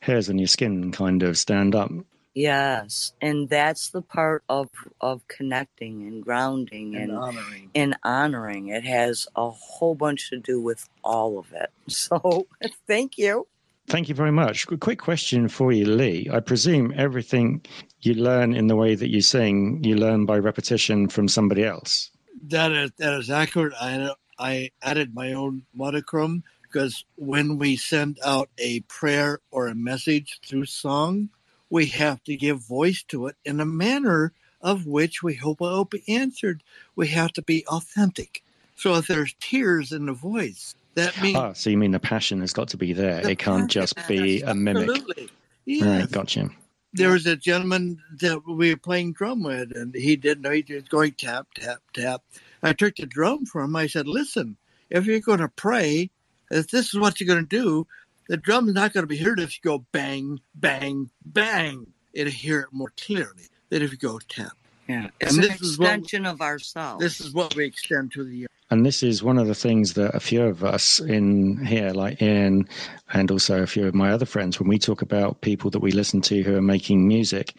[0.00, 1.90] hairs on your skin kind of stand up.
[2.38, 4.68] Yes, and that's the part of
[5.00, 7.70] of connecting and grounding And and honoring.
[7.74, 8.68] and honoring.
[8.68, 11.70] It has a whole bunch to do with all of it.
[11.88, 12.46] So,
[12.86, 13.48] thank you.
[13.88, 14.66] Thank you very much.
[14.68, 16.28] Qu- Quick question for you, Lee.
[16.32, 17.64] I presume everything
[18.02, 22.10] you learn in the way that you sing, you learn by repetition from somebody else.
[22.48, 23.72] That is that is accurate.
[23.80, 29.74] I I added my own monochrome because when we send out a prayer or a
[29.74, 31.30] message through song,
[31.70, 35.84] we have to give voice to it in a manner of which we hope will
[35.84, 36.62] be answered.
[36.96, 38.42] We have to be authentic.
[38.76, 42.40] So if there's tears in the voice, that means Ah, so you mean the passion
[42.40, 43.22] has got to be there.
[43.22, 44.88] The It can't just be a mimic.
[44.88, 45.28] absolutely.
[45.64, 46.00] Yes.
[46.02, 46.48] Right, gotcha.
[46.94, 50.50] there was a gentleman that we were playing drum with, and he didn't know.
[50.50, 52.22] He was going tap, tap, tap.
[52.62, 53.76] I took the drum from him.
[53.76, 54.56] I said, Listen,
[54.90, 56.10] if you're going to pray,
[56.50, 57.86] if this is what you're going to do,
[58.28, 61.86] the drum's not going to be heard if you go bang, bang, bang.
[62.12, 64.52] It'll hear it more clearly than if you go tap.
[64.88, 67.02] Yeah, And it's an this is what- extension of ourselves.
[67.02, 70.14] This is what we extend to the And this is one of the things that
[70.14, 72.66] a few of us in here, like Ian,
[73.12, 75.90] and also a few of my other friends, when we talk about people that we
[75.92, 77.54] listen to who are making music,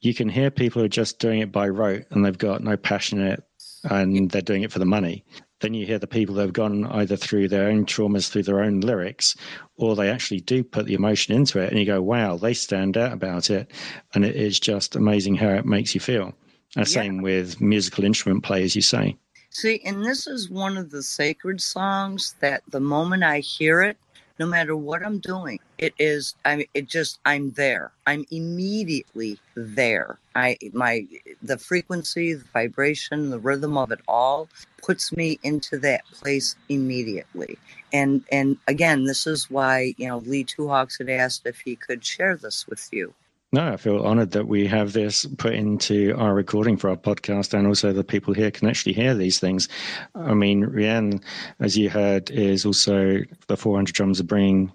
[0.00, 2.76] you can hear people who are just doing it by rote and they've got no
[2.76, 3.42] passion in it
[3.90, 5.24] and they're doing it for the money.
[5.60, 8.60] Then you hear the people that have gone either through their own traumas, through their
[8.60, 9.34] own lyrics,
[9.76, 11.70] or they actually do put the emotion into it.
[11.70, 13.72] And you go, wow, they stand out about it.
[14.14, 16.34] And it is just amazing how it makes you feel.
[16.76, 17.02] And Yeah.
[17.02, 19.16] same with musical instrument players, you say.
[19.50, 23.96] See, and this is one of the sacred songs that the moment I hear it,
[24.38, 27.92] no matter what I'm doing, it is I mean, it just I'm there.
[28.06, 30.18] I'm immediately there.
[30.34, 31.06] I my
[31.42, 34.48] the frequency, the vibration, the rhythm of it all
[34.82, 37.58] puts me into that place immediately.
[37.92, 41.76] And and again, this is why, you know, Lee Two Hawks had asked if he
[41.76, 43.14] could share this with you.
[43.56, 47.54] No, I feel honored that we have this put into our recording for our podcast,
[47.54, 49.66] and also the people here can actually hear these things.
[50.14, 51.22] I mean, Rianne,
[51.58, 54.70] as you heard, is also the 400 Drums are bringing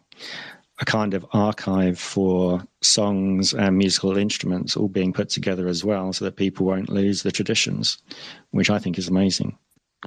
[0.79, 6.11] a kind of archive for songs and musical instruments all being put together as well,
[6.11, 7.99] so that people won't lose the traditions,
[8.49, 9.55] which I think is amazing.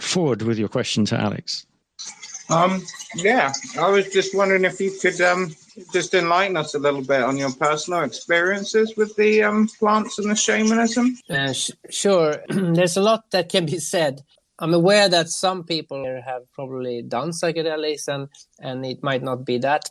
[0.00, 1.64] Forward with your question to Alex.
[2.50, 2.82] Um,
[3.16, 5.54] yeah, I was just wondering if you could um,
[5.92, 10.30] just enlighten us a little bit on your personal experiences with the um, plants and
[10.30, 11.16] the shamanism.
[11.28, 14.22] Uh, sh- sure, there's a lot that can be said.
[14.58, 18.28] I'm aware that some people have probably done psychedelics, and
[18.60, 19.84] and it might not be that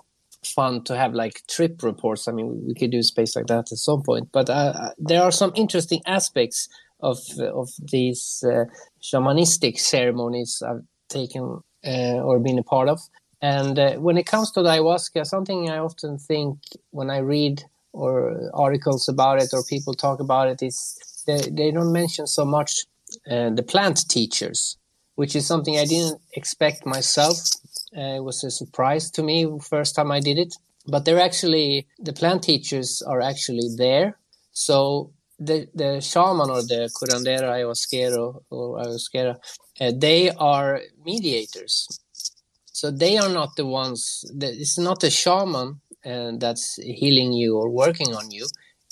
[0.45, 2.27] fun to have like trip reports.
[2.27, 5.31] I mean, we could do space like that at some point, but uh, there are
[5.31, 6.69] some interesting aspects
[7.01, 8.65] of of these uh,
[9.01, 13.01] shamanistic ceremonies I've taken uh, or been a part of.
[13.41, 16.59] And uh, when it comes to ayahuasca, something I often think
[16.91, 21.71] when I read or articles about it or people talk about it is they, they
[21.71, 22.85] don't mention so much
[23.29, 24.77] uh, the plant teachers,
[25.15, 27.37] which is something I didn't expect myself.
[27.95, 30.55] Uh, it was a surprise to me first time I did it.
[30.87, 34.17] But they're actually the plant teachers are actually there.
[34.51, 39.37] So the the shaman or the curandera ayahuasquero or ayahuasquera,
[39.81, 41.87] uh, they are mediators.
[42.71, 44.25] So they are not the ones.
[44.35, 48.47] That, it's not the shaman uh, that's healing you or working on you.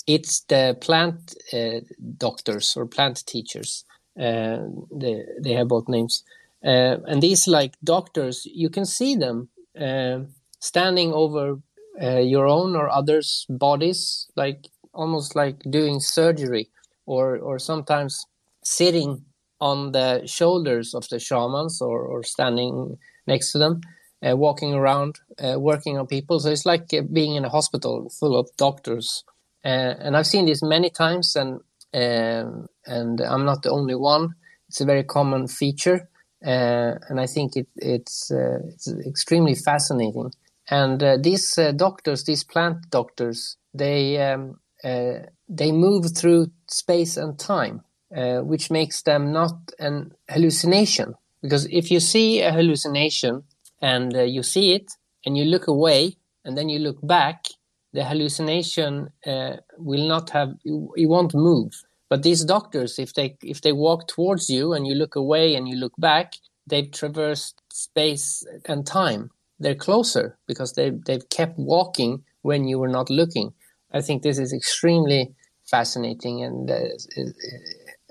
[0.06, 1.80] It's the plant uh,
[2.18, 3.84] doctors or plant teachers.
[4.18, 4.58] Uh,
[4.90, 6.22] they they have both names,
[6.64, 9.48] uh, and these like doctors, you can see them
[9.80, 10.20] uh,
[10.60, 11.58] standing over
[12.00, 16.68] your own or others' bodies, like almost like doing surgery,
[17.06, 18.26] or or sometimes
[18.64, 19.24] sitting
[19.62, 22.98] on the shoulders of the shamans or, or standing
[23.28, 23.80] next to them,
[24.26, 26.40] uh, walking around, uh, working on people.
[26.40, 29.22] So it's like uh, being in a hospital full of doctors.
[29.64, 31.60] Uh, and I've seen this many times, and
[31.94, 34.34] um, and I'm not the only one.
[34.68, 36.08] It's a very common feature,
[36.44, 40.32] uh, and I think it, it's uh, it's extremely fascinating.
[40.70, 47.82] And these doctors, these plant doctors, they um, they move through space and time,
[48.16, 51.14] uh, which makes them not an hallucination.
[51.40, 53.42] Because if you see a hallucination
[53.80, 54.92] and uh, you see it
[55.24, 57.46] and you look away and then you look back,
[57.92, 61.72] the hallucination uh, will not have it won't move.
[62.08, 65.68] But these doctors, if they if they walk towards you and you look away and
[65.68, 66.34] you look back,
[66.66, 69.30] they've traversed space and time.
[69.58, 73.52] They're closer because they they've kept walking when you were not looking.
[73.92, 75.34] I think this is extremely
[75.64, 76.88] fascinating and uh,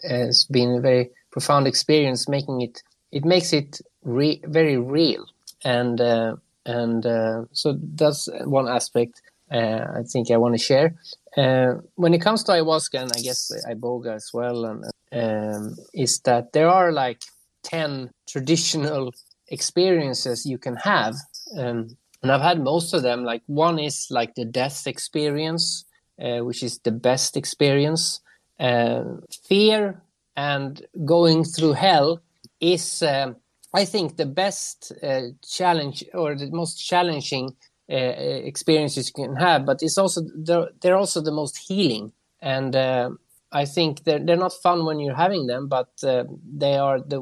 [0.03, 2.81] has been a very profound experience, making it
[3.11, 5.25] it makes it re- very real,
[5.63, 6.35] and uh,
[6.65, 9.21] and uh, so that's one aspect
[9.51, 10.95] uh, I think I want to share.
[11.35, 16.19] Uh, when it comes to ayahuasca and I guess iboga as well, and um, is
[16.21, 17.21] that there are like
[17.63, 19.13] ten traditional
[19.47, 21.15] experiences you can have.
[21.57, 23.23] Um, and I've had most of them.
[23.23, 25.85] Like one is like the death experience,
[26.21, 28.21] uh, which is the best experience.
[28.59, 29.03] Uh,
[29.47, 30.01] fear
[30.35, 32.21] and going through hell
[32.59, 33.33] is, uh,
[33.73, 37.55] I think, the best uh, challenge or the most challenging
[37.91, 39.65] uh, experiences you can have.
[39.65, 43.09] But it's also they're, they're also the most healing, and uh,
[43.51, 47.19] I think they're they're not fun when you're having them, but they are the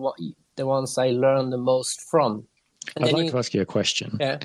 [0.59, 2.45] the ones I learn the most from.
[2.95, 4.17] And I'd like you, to ask you a question.
[4.19, 4.39] Yeah.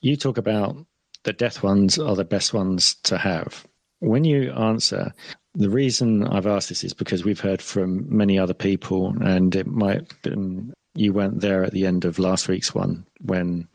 [0.00, 0.76] You talk about
[1.22, 3.66] the death ones are the best ones to have.
[4.00, 5.14] When you answer,
[5.54, 9.66] the reason I've asked this is because we've heard from many other people, and it
[9.66, 13.68] might have been you went there at the end of last week's one when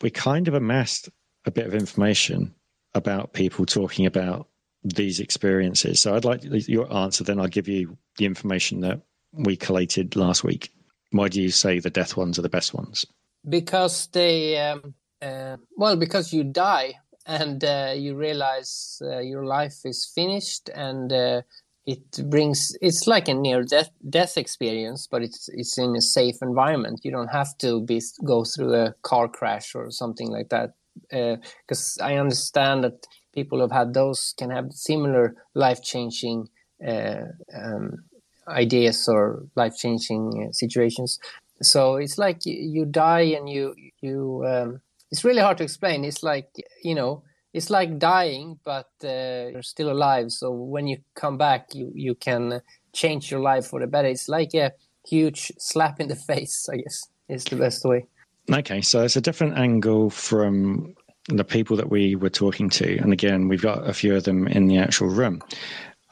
[0.00, 1.08] we kind of amassed
[1.44, 2.54] a bit of information
[2.94, 4.48] about people talking about
[4.84, 6.00] these experiences.
[6.00, 9.00] So I'd like your answer, then I'll give you the information that
[9.32, 10.70] we collated last week.
[11.10, 13.04] Why do you say the death ones are the best ones?
[13.48, 16.94] Because they, um, uh, well, because you die
[17.26, 21.42] and uh, you realize uh, your life is finished and uh,
[21.86, 26.36] it brings it's like a near death death experience but it's it's in a safe
[26.42, 27.00] environment.
[27.04, 30.74] You don't have to be go through a car crash or something like that
[31.08, 36.48] because uh, i understand that people who've had those can have similar life changing
[36.86, 38.04] uh, um,
[38.48, 41.18] ideas or life changing uh, situations.
[41.62, 44.80] So it's like you, you die and you you um,
[45.12, 46.04] it's really hard to explain.
[46.04, 46.48] It's like
[46.82, 50.32] you know, it's like dying, but uh, you're still alive.
[50.32, 54.08] So when you come back, you you can change your life for the better.
[54.08, 54.72] It's like a
[55.06, 56.68] huge slap in the face.
[56.72, 58.06] I guess is the best way.
[58.50, 60.94] Okay, so it's a different angle from
[61.28, 64.48] the people that we were talking to, and again, we've got a few of them
[64.48, 65.40] in the actual room,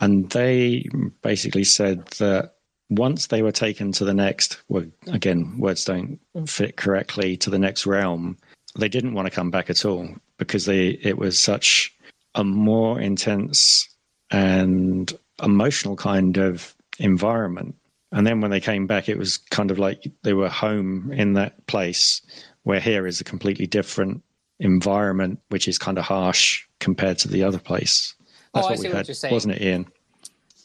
[0.01, 0.85] and they
[1.23, 2.55] basically said that
[2.91, 7.59] once they were taken to the next, well, again, words don't fit correctly to the
[7.59, 8.37] next realm
[8.79, 10.09] they didn't want to come back at all
[10.39, 11.95] because they it was such
[12.35, 13.89] a more intense
[14.31, 15.13] and
[15.43, 17.75] emotional kind of environment.
[18.13, 21.35] And then when they came back, it was kind of like they were home in
[21.35, 22.21] that place,
[22.65, 24.23] where here is a completely different
[24.59, 28.15] environment, which is kind of harsh compared to the other place.
[28.55, 29.87] That's oh, what we had, what wasn't it, Ian?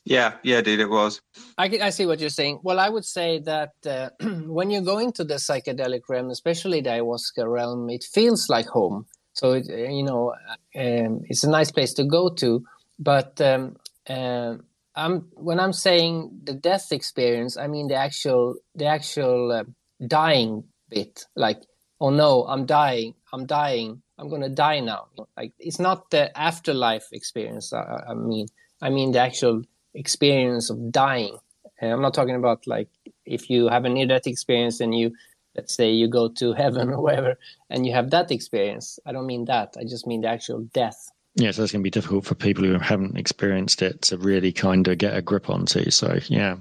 [0.06, 1.20] Yeah, yeah, dude, it was.
[1.58, 2.60] I, I see what you're saying.
[2.62, 4.10] Well, I would say that uh,
[4.46, 9.08] when you go into the psychedelic realm, especially the ayahuasca realm, it feels like home.
[9.34, 10.34] So, it, uh, you know,
[10.76, 12.64] um, it's a nice place to go to.
[13.00, 13.78] But um,
[14.08, 14.58] uh,
[14.96, 19.64] I'm, when I'm saying the death experience, I mean the actual, the actual uh,
[20.06, 21.26] dying bit.
[21.36, 21.62] Like,
[22.00, 25.08] oh no, I'm dying, I'm dying, I'm going to die now.
[25.36, 27.74] Like, it's not the afterlife experience.
[27.74, 28.46] I, I mean,
[28.82, 29.64] I mean the actual
[29.96, 31.38] experience of dying.
[31.82, 32.90] And I'm not talking about like
[33.26, 35.12] if you have a near death experience and you,
[35.56, 37.36] let's say, you go to heaven or wherever
[37.70, 39.00] and you have that experience.
[39.06, 39.76] I don't mean that.
[39.80, 41.10] I just mean the actual death.
[41.38, 44.54] Yeah, so it's going to be difficult for people who haven't experienced it to really
[44.54, 45.92] kind of get a grip onto.
[45.92, 46.56] So, yeah,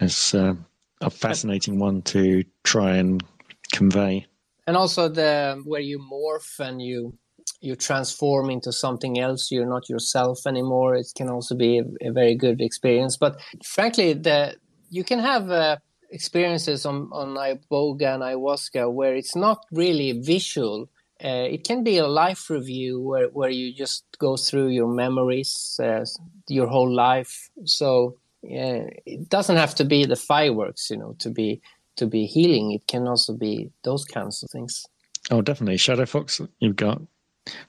[0.00, 0.54] it's uh,
[1.00, 3.22] a fascinating one to try and
[3.72, 4.26] convey.
[4.66, 7.16] And also the where you morph and you
[7.60, 10.94] you transform into something else you're not yourself anymore.
[10.94, 13.16] It can also be a, a very good experience.
[13.16, 14.56] But frankly the
[14.90, 15.76] you can have uh,
[16.10, 20.88] experiences on on iboga and ayahuasca where it's not really visual.
[21.24, 25.80] Uh, it can be a life review where, where you just go through your memories
[25.82, 26.04] uh,
[26.48, 27.48] your whole life.
[27.64, 31.60] So it doesn't have to be the fireworks you know to be
[31.96, 32.72] to be healing.
[32.72, 34.84] It can also be those kinds of things.
[35.30, 35.78] Oh definitely.
[35.78, 37.00] Shadow fox you've got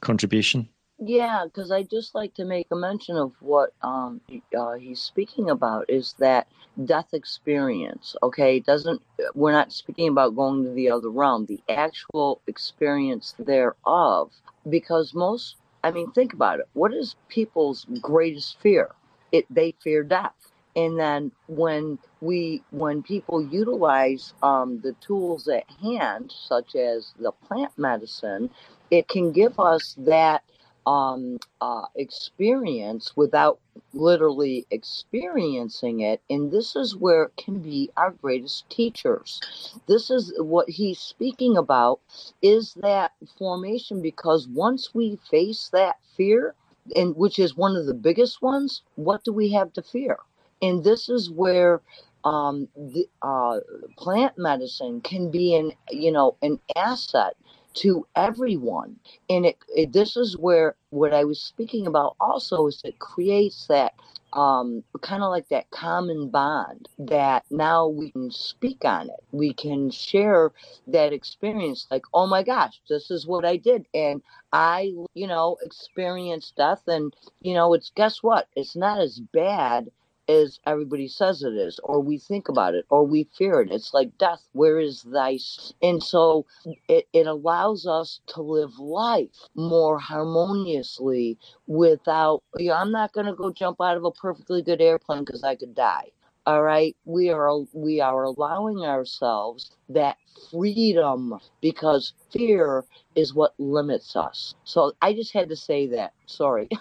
[0.02, 0.70] contribution?
[1.00, 4.20] Yeah, because I just like to make a mention of what um,
[4.58, 6.48] uh, he's speaking about is that
[6.86, 8.16] death experience.
[8.24, 9.02] Okay, doesn't
[9.36, 14.32] we're not speaking about going to the other realm, the actual experience thereof.
[14.68, 16.68] Because most, I mean, think about it.
[16.74, 18.90] What is people's greatest fear?
[19.32, 20.34] It they fear death.
[20.76, 27.32] And then when we when people utilize um, the tools at hand, such as the
[27.32, 28.50] plant medicine,
[28.92, 30.44] it can give us that
[30.86, 33.60] um, uh, experience without
[33.94, 36.22] literally experiencing it.
[36.30, 39.42] And this is where it can be our greatest teachers.
[39.88, 42.00] This is what he's speaking about
[42.42, 46.56] is that formation because once we face that fear,
[46.96, 50.18] and which is one of the biggest ones, what do we have to fear?
[50.62, 51.82] And this is where
[52.24, 53.60] um, the, uh,
[53.98, 57.36] plant medicine can be an you know an asset
[57.78, 58.98] to everyone.
[59.30, 63.68] And it, it, this is where what i was speaking about also is it creates
[63.68, 63.94] that
[64.34, 69.24] um, kind of like that common bond that now we can speak on it.
[69.32, 70.52] We can share
[70.88, 74.22] that experience like oh my gosh this is what i did and
[74.54, 78.48] i you know experienced death and you know it's guess what?
[78.56, 79.90] It's not as bad
[80.30, 83.72] as everybody says it is, or we think about it, or we fear it.
[83.72, 85.40] It's like death, where is thy?
[85.84, 86.46] And so
[86.90, 91.38] it, it allows us to live life more harmoniously
[91.68, 95.26] without, you know, I'm not going to go jump out of a perfectly good airplane
[95.26, 96.12] because I could die.
[96.46, 100.18] All right, we are we are allowing ourselves that
[100.52, 102.86] freedom because fear
[103.16, 104.56] is what limits us.
[104.66, 106.14] So I just had to say that.
[106.28, 106.70] Sorry.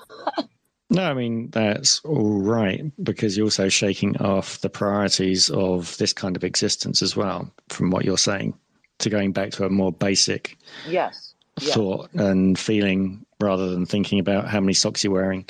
[0.89, 6.13] No, I mean, that's all right because you're also shaking off the priorities of this
[6.13, 8.55] kind of existence as well, from what you're saying,
[8.99, 10.57] to going back to a more basic
[10.87, 12.23] yes, thought yes.
[12.23, 15.45] and feeling rather than thinking about how many socks you're wearing.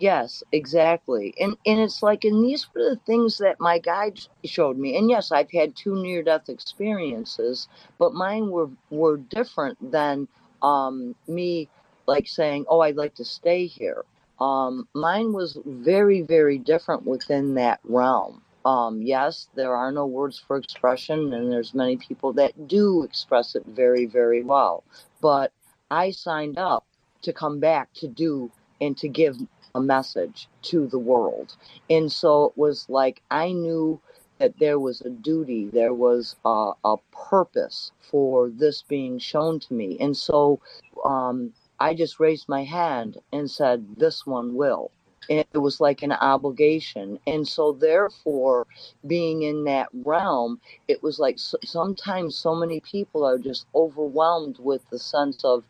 [0.00, 1.34] Yes, exactly.
[1.38, 4.96] And and it's like and these were the things that my guide showed me.
[4.96, 7.68] And yes, I've had two near death experiences,
[7.98, 10.26] but mine were were different than
[10.62, 11.68] um me
[12.06, 14.04] like saying, "Oh, I'd like to stay here."
[14.40, 18.42] Um, mine was very, very different within that realm.
[18.64, 23.54] Um, yes, there are no words for expression, and there's many people that do express
[23.54, 24.84] it very, very well.
[25.20, 25.52] But
[25.90, 26.86] I signed up
[27.22, 28.50] to come back to do
[28.80, 29.36] and to give
[29.74, 31.56] a message to the world.
[31.88, 34.00] And so it was like I knew
[34.38, 39.74] that there was a duty, there was a, a purpose for this being shown to
[39.74, 39.98] me.
[40.00, 40.60] And so
[41.04, 44.90] um, I just raised my hand and said, This one will.
[45.28, 47.18] It was like an obligation.
[47.26, 48.66] And so, therefore,
[49.06, 54.82] being in that realm, it was like sometimes so many people are just overwhelmed with
[54.90, 55.64] the sense of,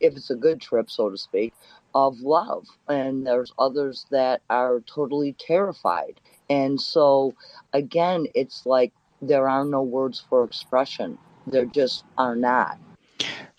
[0.00, 1.54] if it's a good trip, so to speak,
[1.94, 2.66] of love.
[2.88, 6.20] And there's others that are totally terrified.
[6.50, 7.34] And so,
[7.72, 8.92] again, it's like
[9.22, 12.78] there are no words for expression, there just are not.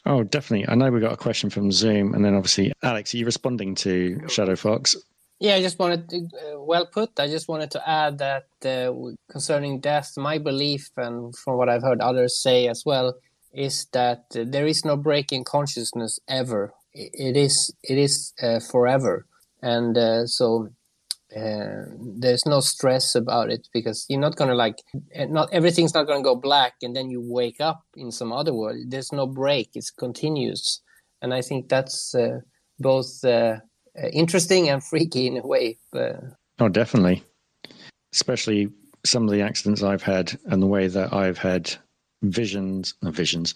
[0.06, 0.68] Oh, definitely.
[0.68, 3.74] I know we got a question from Zoom, and then obviously, Alex, are you responding
[3.76, 4.96] to Shadow Fox?
[5.40, 7.20] Yeah, I just wanted to, uh, well put.
[7.20, 8.94] I just wanted to add that uh,
[9.30, 13.16] concerning death, my belief, and from what I've heard others say as well,
[13.52, 16.74] is that there is no break in consciousness ever.
[16.94, 19.26] It is, it is uh, forever,
[19.62, 20.70] and uh, so
[21.36, 21.86] uh,
[22.18, 24.82] there's no stress about it because you're not gonna like
[25.14, 28.54] eh, not everything's not gonna go black and then you wake up in some other
[28.54, 28.78] world.
[28.88, 29.72] There's no break.
[29.74, 30.82] It's continuous.
[31.22, 32.40] And i think that's uh,
[32.80, 33.58] both uh,
[33.98, 36.16] uh interesting and freaky in a way but...
[36.60, 37.24] oh definitely.
[38.14, 38.70] Especially
[39.06, 41.74] some of the accidents i've had and the way that i've had
[42.24, 43.54] visions and visions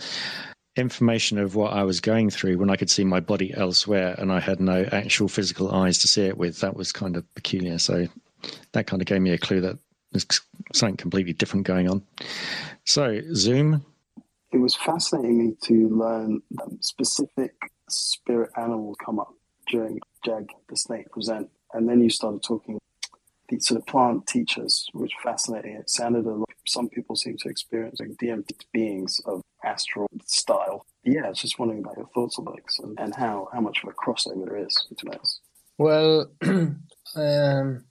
[0.79, 4.31] information of what I was going through when I could see my body elsewhere and
[4.31, 6.59] I had no actual physical eyes to see it with.
[6.61, 7.77] That was kind of peculiar.
[7.77, 8.07] So
[8.71, 9.77] that kind of gave me a clue that
[10.11, 10.25] there's
[10.73, 12.03] something completely different going on.
[12.85, 13.85] So, Zoom.
[14.51, 16.41] It was fascinating to learn
[16.79, 17.53] specific
[17.87, 19.33] spirit animals come up
[19.67, 21.49] during Jag the Snake present.
[21.73, 22.79] And then you started talking
[23.49, 25.75] the sort of plant teachers, which fascinating.
[25.75, 26.49] It sounded a lot.
[26.65, 30.85] Some people seem to experience like DMT beings of astral style.
[31.03, 33.83] Yeah, I was just wondering about your thoughts on Alex and, and how how much
[33.83, 35.39] of a crossover there is between us.
[35.77, 36.31] Well,
[37.15, 37.85] um,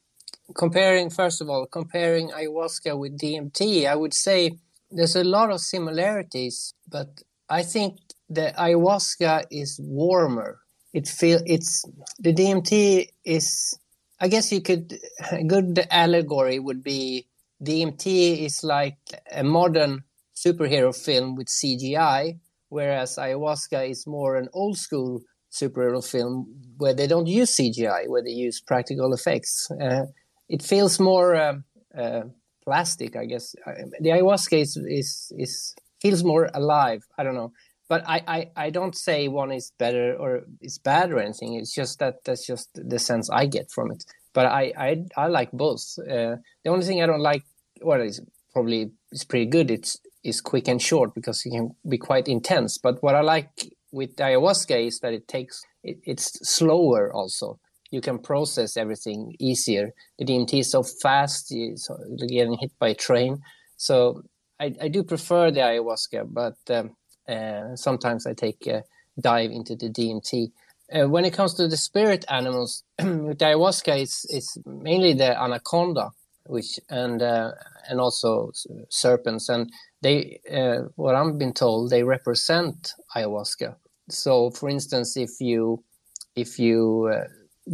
[0.54, 4.58] comparing first of all, comparing ayahuasca with DMT, I would say
[4.90, 10.60] there's a lot of similarities, but I think the ayahuasca is warmer.
[10.92, 11.84] It feel it's
[12.18, 13.78] the DMT is
[14.20, 14.98] I guess you could
[15.32, 17.26] a good allegory would be
[17.62, 18.98] DMT is like
[19.32, 20.04] a modern
[20.44, 22.38] superhero film with CGI,
[22.68, 26.46] whereas ayahuasca is more an old school superhero film
[26.76, 29.70] where they don't use CGI, where they use practical effects.
[29.70, 30.06] Uh,
[30.48, 31.54] it feels more uh,
[31.96, 32.22] uh,
[32.64, 33.54] plastic, I guess.
[34.00, 37.02] The ayahuasca is, is is feels more alive.
[37.18, 37.52] I don't know
[37.88, 41.54] but I, I, I don't say one is better or is bad or anything.
[41.54, 44.04] It's just that that's just the sense I get from it.
[44.34, 45.98] But I I, I like both.
[45.98, 47.44] Uh, the only thing I don't like,
[47.80, 48.20] well, is
[48.52, 49.70] probably is pretty good.
[49.70, 52.78] It's is quick and short because it can be quite intense.
[52.78, 57.58] But what I like with ayahuasca is that it takes it, it's slower also.
[57.90, 59.94] You can process everything easier.
[60.18, 61.74] The DMT is so fast, you're
[62.28, 63.38] getting hit by a train.
[63.76, 64.22] So
[64.60, 66.96] I, I do prefer the ayahuasca, but um,
[67.28, 68.84] uh, sometimes I take a
[69.18, 70.52] dive into the DMT.
[70.92, 76.10] uh, when it comes to the spirit animals, with ayahuasca, it's it's mainly the anaconda,
[76.48, 77.52] which and uh,
[77.88, 78.50] and also
[78.88, 79.70] serpents, and
[80.02, 83.76] they uh, what I've been told they represent ayahuasca.
[84.10, 85.84] So, for instance, if you
[86.34, 87.24] if you uh,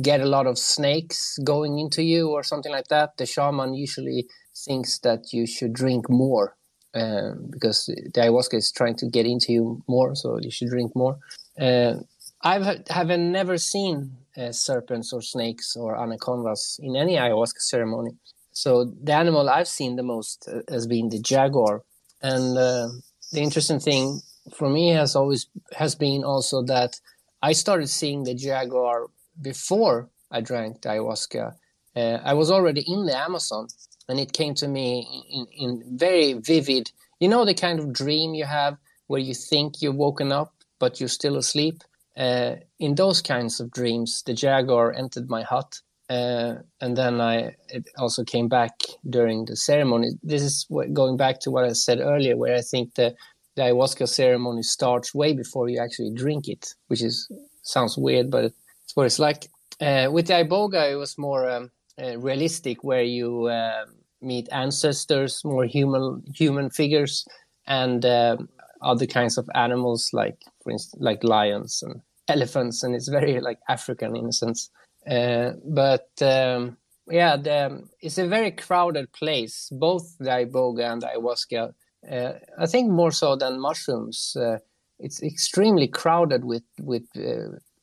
[0.02, 4.26] get a lot of snakes going into you or something like that, the shaman usually
[4.66, 6.56] thinks that you should drink more
[6.94, 10.92] uh, because the ayahuasca is trying to get into you more, so you should drink
[10.94, 11.18] more.
[11.60, 11.94] Uh,
[12.42, 18.12] I've haven't never seen uh, serpents or snakes or anacondas in any ayahuasca ceremony.
[18.54, 21.82] So the animal I've seen the most uh, has been the jaguar,
[22.22, 22.88] and uh,
[23.32, 24.22] the interesting thing
[24.54, 26.98] for me has always has been also that
[27.42, 29.08] I started seeing the jaguar
[29.42, 31.54] before I drank ayahuasca.
[31.94, 33.68] Uh, I was already in the Amazon,
[34.08, 36.90] and it came to me in, in very vivid.
[37.20, 38.78] You know the kind of dream you have
[39.08, 41.82] where you think you've woken up but you're still asleep.
[42.16, 47.54] Uh, in those kinds of dreams, the jaguar entered my hut, uh, and then I
[47.68, 48.72] it also came back
[49.08, 50.12] during the ceremony.
[50.22, 53.14] This is what, going back to what I said earlier, where I think the,
[53.56, 57.28] the ayahuasca ceremony starts way before you actually drink it, which is
[57.62, 59.48] sounds weird, but it's what it's like.
[59.80, 61.70] Uh, with the iboga, it was more um,
[62.00, 63.86] uh, realistic, where you uh,
[64.20, 67.24] meet ancestors, more human human figures,
[67.66, 68.48] and um,
[68.82, 73.58] other kinds of animals, like for instance, like lions and elephants, and it's very like
[73.70, 74.70] African in a sense.
[75.08, 76.76] Uh, but um,
[77.08, 81.72] yeah, the, it's a very crowded place, both the iboga and the ayahuasca.
[82.10, 84.36] Uh, I think more so than mushrooms.
[84.38, 84.58] Uh,
[84.98, 87.04] it's extremely crowded with with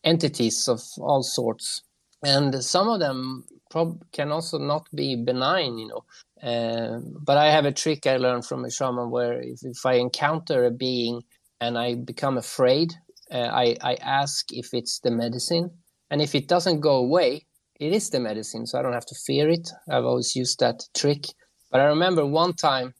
[0.04, 1.82] entities of all sorts,
[2.24, 5.78] and some of them prob- can also not be benign.
[5.78, 9.60] You know, uh, but I have a trick I learned from a shaman where if,
[9.64, 11.22] if I encounter a being
[11.60, 12.94] and I become afraid,
[13.32, 15.72] uh, I, I ask if it's the medicine.
[16.12, 17.48] And if it doesn't go away,
[17.80, 18.68] it is the medicine.
[18.68, 19.68] So I don't have to fear it.
[19.90, 21.26] I've always used that trick.
[21.72, 22.94] But I remember one time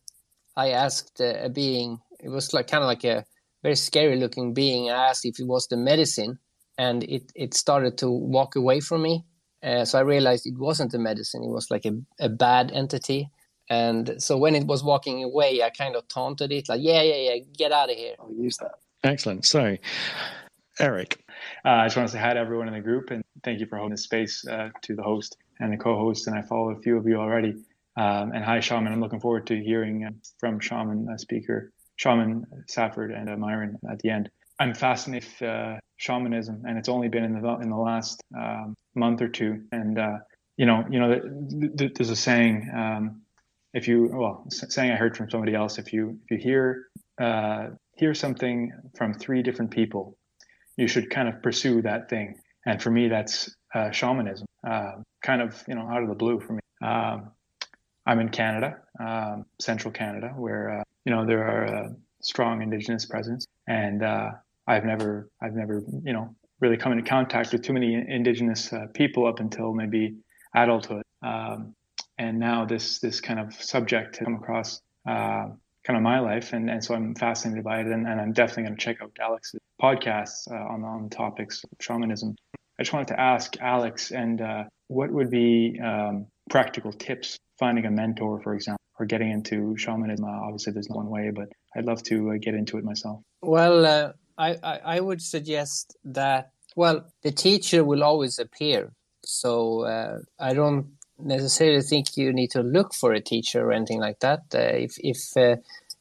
[0.58, 3.26] I asked a, a being, it was like kind of like a
[3.62, 4.90] very scary looking being.
[4.90, 6.40] I asked if it was the medicine
[6.78, 9.26] and it, it started to walk away from me.
[9.62, 13.30] Uh, so I realized it wasn't the medicine; it was like a, a bad entity.
[13.70, 17.34] And so when it was walking away, I kind of taunted it, like, "Yeah, yeah,
[17.34, 18.72] yeah, get out of here." I'll use that.
[19.04, 19.46] Excellent.
[19.46, 19.78] So,
[20.82, 21.24] Eric,
[21.64, 23.68] uh, I just want to say hi to everyone in the group and thank you
[23.68, 26.26] for holding this space uh, to the host and the co-host.
[26.26, 27.54] And I follow a few of you already.
[27.98, 28.92] Um, and hi, Shaman.
[28.92, 30.10] I'm looking forward to hearing uh,
[30.40, 34.32] from Shaman uh, speaker, Shaman Safford, and uh, Myron at the end.
[34.60, 38.76] I'm fascinated with uh, shamanism, and it's only been in the in the last um,
[38.96, 39.62] month or two.
[39.72, 40.00] And
[40.58, 41.22] you know, you know,
[41.76, 42.70] there's a saying.
[42.74, 43.22] Um,
[43.74, 45.78] if you well, saying I heard from somebody else.
[45.78, 46.88] If you if you hear
[47.98, 50.18] hear something from three different people,
[50.82, 52.40] you should kind of pursue that thing.
[52.66, 54.48] And for me, that's uh, shamanism.
[54.68, 56.62] Uh, kind of you know out of the blue for me.
[56.82, 57.32] Um,
[58.06, 61.90] I'm in Canada, um, central Canada, where uh, you know there are uh,
[62.22, 64.32] strong Indigenous presence, and uh,
[64.68, 68.88] I've never I've never you know really come into contact with too many indigenous uh,
[68.94, 70.16] people up until maybe
[70.56, 71.04] adulthood.
[71.22, 71.76] Um,
[72.18, 74.82] and now this this kind of subject has come across
[75.84, 78.64] kind of my life, and, and so I'm fascinated by it, and, and I'm definitely
[78.64, 82.36] going to check out Alex's podcasts uh, on on topics of shamanism.
[82.80, 87.86] I just wanted to ask Alex, and uh, what would be um, practical tips finding
[87.86, 90.26] a mentor, for example, or getting into shamanism?
[90.26, 93.22] Uh, obviously, there's one way, but I'd love to uh, get into it myself.
[93.42, 98.94] Well, uh, I, I, I would suggest that well, the teacher will always appear.
[99.24, 100.88] So uh, I don't
[101.20, 104.42] necessarily think you need to look for a teacher or anything like that.
[104.54, 105.38] Uh, if if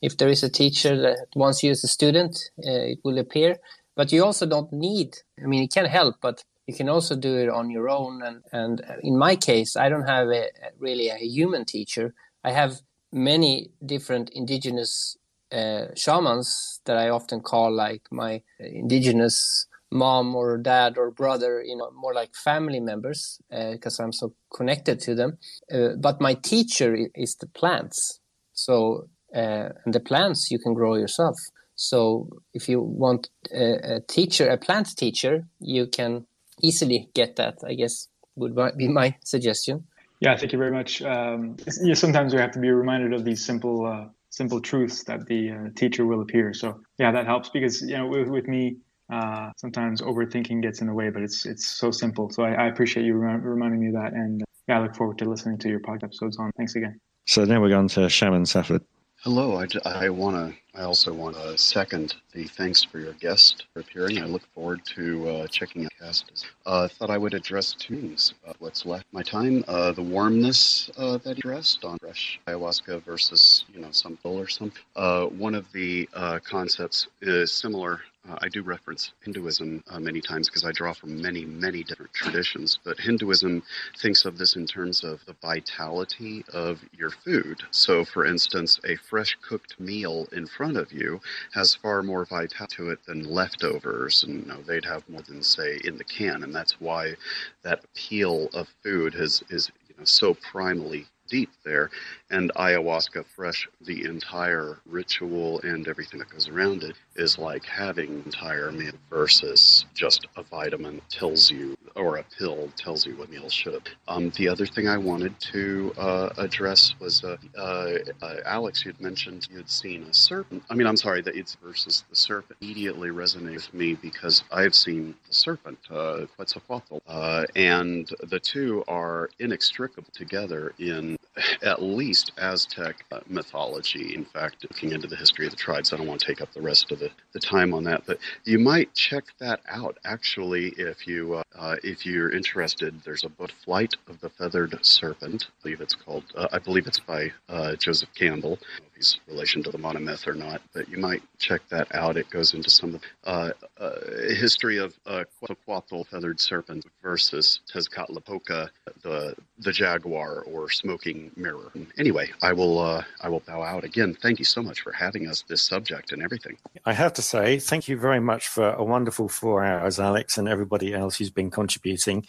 [0.02, 3.56] if there is a teacher that wants you as a student, uh, it will appear.
[3.96, 5.16] But you also don't need.
[5.42, 8.22] I mean, it can help, but you can also do it on your own.
[8.22, 10.48] And and in my case, I don't have a,
[10.78, 12.14] really a human teacher.
[12.44, 12.80] I have
[13.12, 15.16] many different indigenous
[15.52, 21.76] uh, shamans that I often call like my indigenous mom or dad or brother, you
[21.76, 25.38] know, more like family members because uh, I'm so connected to them.
[25.72, 28.20] Uh, but my teacher is the plants.
[28.52, 31.38] So, uh, and the plants you can grow yourself.
[31.76, 36.26] So if you want a, a, teacher, a plant teacher, you can
[36.62, 39.84] easily get that, I guess would be my suggestion.
[40.20, 41.00] Yeah, thank you very much.
[41.02, 45.26] Um, yeah, sometimes we have to be reminded of these simple, uh, simple truths that
[45.26, 46.52] the uh, teacher will appear.
[46.52, 48.76] So yeah, that helps because you know with, with me,
[49.10, 52.30] uh, sometimes overthinking gets in the way, but it's it's so simple.
[52.30, 54.94] So I, I appreciate you rem- reminding me of that, and uh, yeah, I look
[54.94, 56.52] forward to listening to your podcast episodes on.
[56.56, 57.00] Thanks again.
[57.26, 58.82] So now we're going to Shaman Safford.
[59.22, 63.66] Hello, I, I want to I also want to second the thanks for your guest
[63.74, 64.18] for appearing.
[64.18, 66.46] I look forward to uh, checking out cast.
[66.64, 68.32] Uh, thought I would address two things.
[68.48, 73.02] Uh, what's left my time, uh, the warmness uh, that he addressed on fresh ayahuasca
[73.02, 74.80] versus you know some bull or something.
[74.96, 80.20] Uh, one of the uh, concepts is similar uh, I do reference Hinduism uh, many
[80.20, 82.78] times because I draw from many, many different traditions.
[82.84, 83.62] But Hinduism
[83.98, 87.62] thinks of this in terms of the vitality of your food.
[87.70, 91.20] So, for instance, a fresh cooked meal in front of you
[91.52, 95.42] has far more vitality to it than leftovers, and you know, they'd have more than
[95.42, 97.14] say in the can, and that's why
[97.62, 101.90] that appeal of food has is you know so primally deep there.
[102.30, 108.22] And ayahuasca fresh, the entire ritual and everything that goes around it is like having
[108.24, 113.48] entire meal versus just a vitamin tells you or a pill tells you what meal
[113.48, 113.88] should.
[114.08, 119.00] Um, the other thing I wanted to uh, address was uh, uh, uh, Alex, you'd
[119.00, 120.62] mentioned you had seen a serpent.
[120.70, 124.74] I mean, I'm sorry that it's versus the serpent immediately resonated with me because I've
[124.74, 131.18] seen the serpent, uh, Quetzalcoatl, uh, and the two are inextricable together in
[131.62, 134.14] at least Aztec uh, mythology.
[134.14, 136.52] In fact, looking into the history of the tribes, I don't want to take up
[136.52, 140.68] the rest of the, the time on that, but you might check that out actually
[140.76, 142.94] if you uh, uh, if you're interested.
[143.04, 145.46] There's a book, Flight of the Feathered Serpent.
[145.48, 146.24] I believe it's called.
[146.34, 148.58] Uh, I believe it's by uh, Joseph Campbell.
[148.94, 152.18] He's relation to the monomyth or not, but you might check that out.
[152.18, 158.68] It goes into some of the uh, history of uh, Quetzalcoatl feathered serpent versus Tezcatlipoca,
[159.02, 161.72] the the jaguar or smoking mirror.
[161.98, 162.09] Anyway,
[162.42, 164.16] I will uh, I will bow out again.
[164.20, 166.56] Thank you so much for having us this subject and everything.
[166.84, 170.48] I have to say thank you very much for a wonderful four hours, Alex, and
[170.48, 172.26] everybody else who's been contributing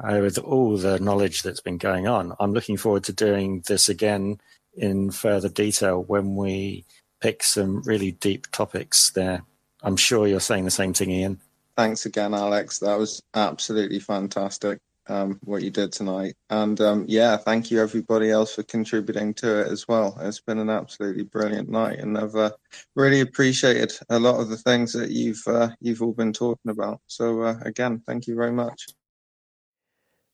[0.00, 2.34] uh, with all the knowledge that's been going on.
[2.40, 4.40] I'm looking forward to doing this again
[4.76, 6.84] in further detail when we
[7.20, 9.42] pick some really deep topics there.
[9.82, 11.40] I'm sure you're saying the same thing, Ian.
[11.76, 12.78] Thanks again, Alex.
[12.78, 14.78] That was absolutely fantastic
[15.08, 16.34] um, what you did tonight.
[16.50, 20.16] And um, yeah, thank you everybody else for contributing to it as well.
[20.20, 22.52] It's been an absolutely brilliant night, and I've uh,
[22.94, 27.00] really appreciated a lot of the things that you've uh, you've all been talking about.
[27.06, 28.86] So uh, again, thank you very much.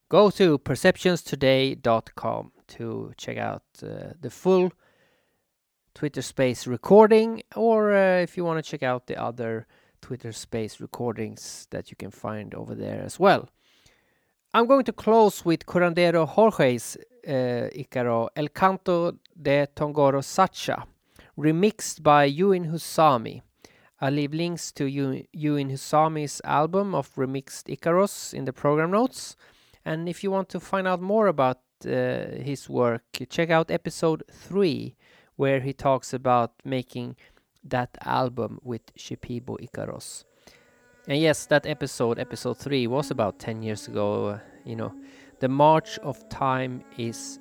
[0.09, 4.73] Go to perceptionstoday.com to check out uh, the full
[5.95, 9.67] Twitter Space recording, or uh, if you want to check out the other
[10.01, 13.49] Twitter Space recordings that you can find over there as well.
[14.53, 20.85] I'm going to close with Curandero Jorge's uh, Icaro El Canto de Tongoro Sacha,
[21.39, 23.43] remixed by Yuin Huzami.
[24.01, 29.37] I'll leave links to Yuin Huzami's album of remixed Icaros in the program notes.
[29.85, 34.25] And if you want to find out more about uh, his work, check out episode
[34.33, 34.97] 3,
[35.37, 37.15] where he talks about making
[37.63, 40.25] that album with Shipibo Icaros.
[41.09, 44.29] And yes, that episode, episode 3, was about 10 years ago.
[44.29, 44.95] Uh, you know,
[45.41, 47.39] the march of time is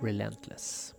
[0.00, 0.94] relentless.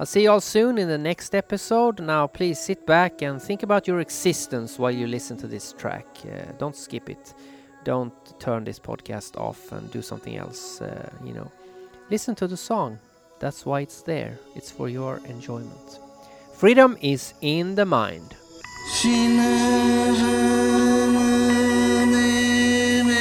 [0.00, 2.00] I'll see you all soon in the next episode.
[2.00, 6.06] Now, please sit back and think about your existence while you listen to this track.
[6.24, 7.34] Uh, don't skip it.
[7.82, 10.80] Don't turn this podcast off and do something else.
[10.80, 11.50] Uh, you know,
[12.10, 12.98] listen to the song.
[13.40, 14.38] That's why it's there.
[14.54, 15.98] It's for your enjoyment.
[16.52, 18.36] Freedom is in the mind.
[18.94, 20.12] Çınarımın
[22.12, 23.17] evi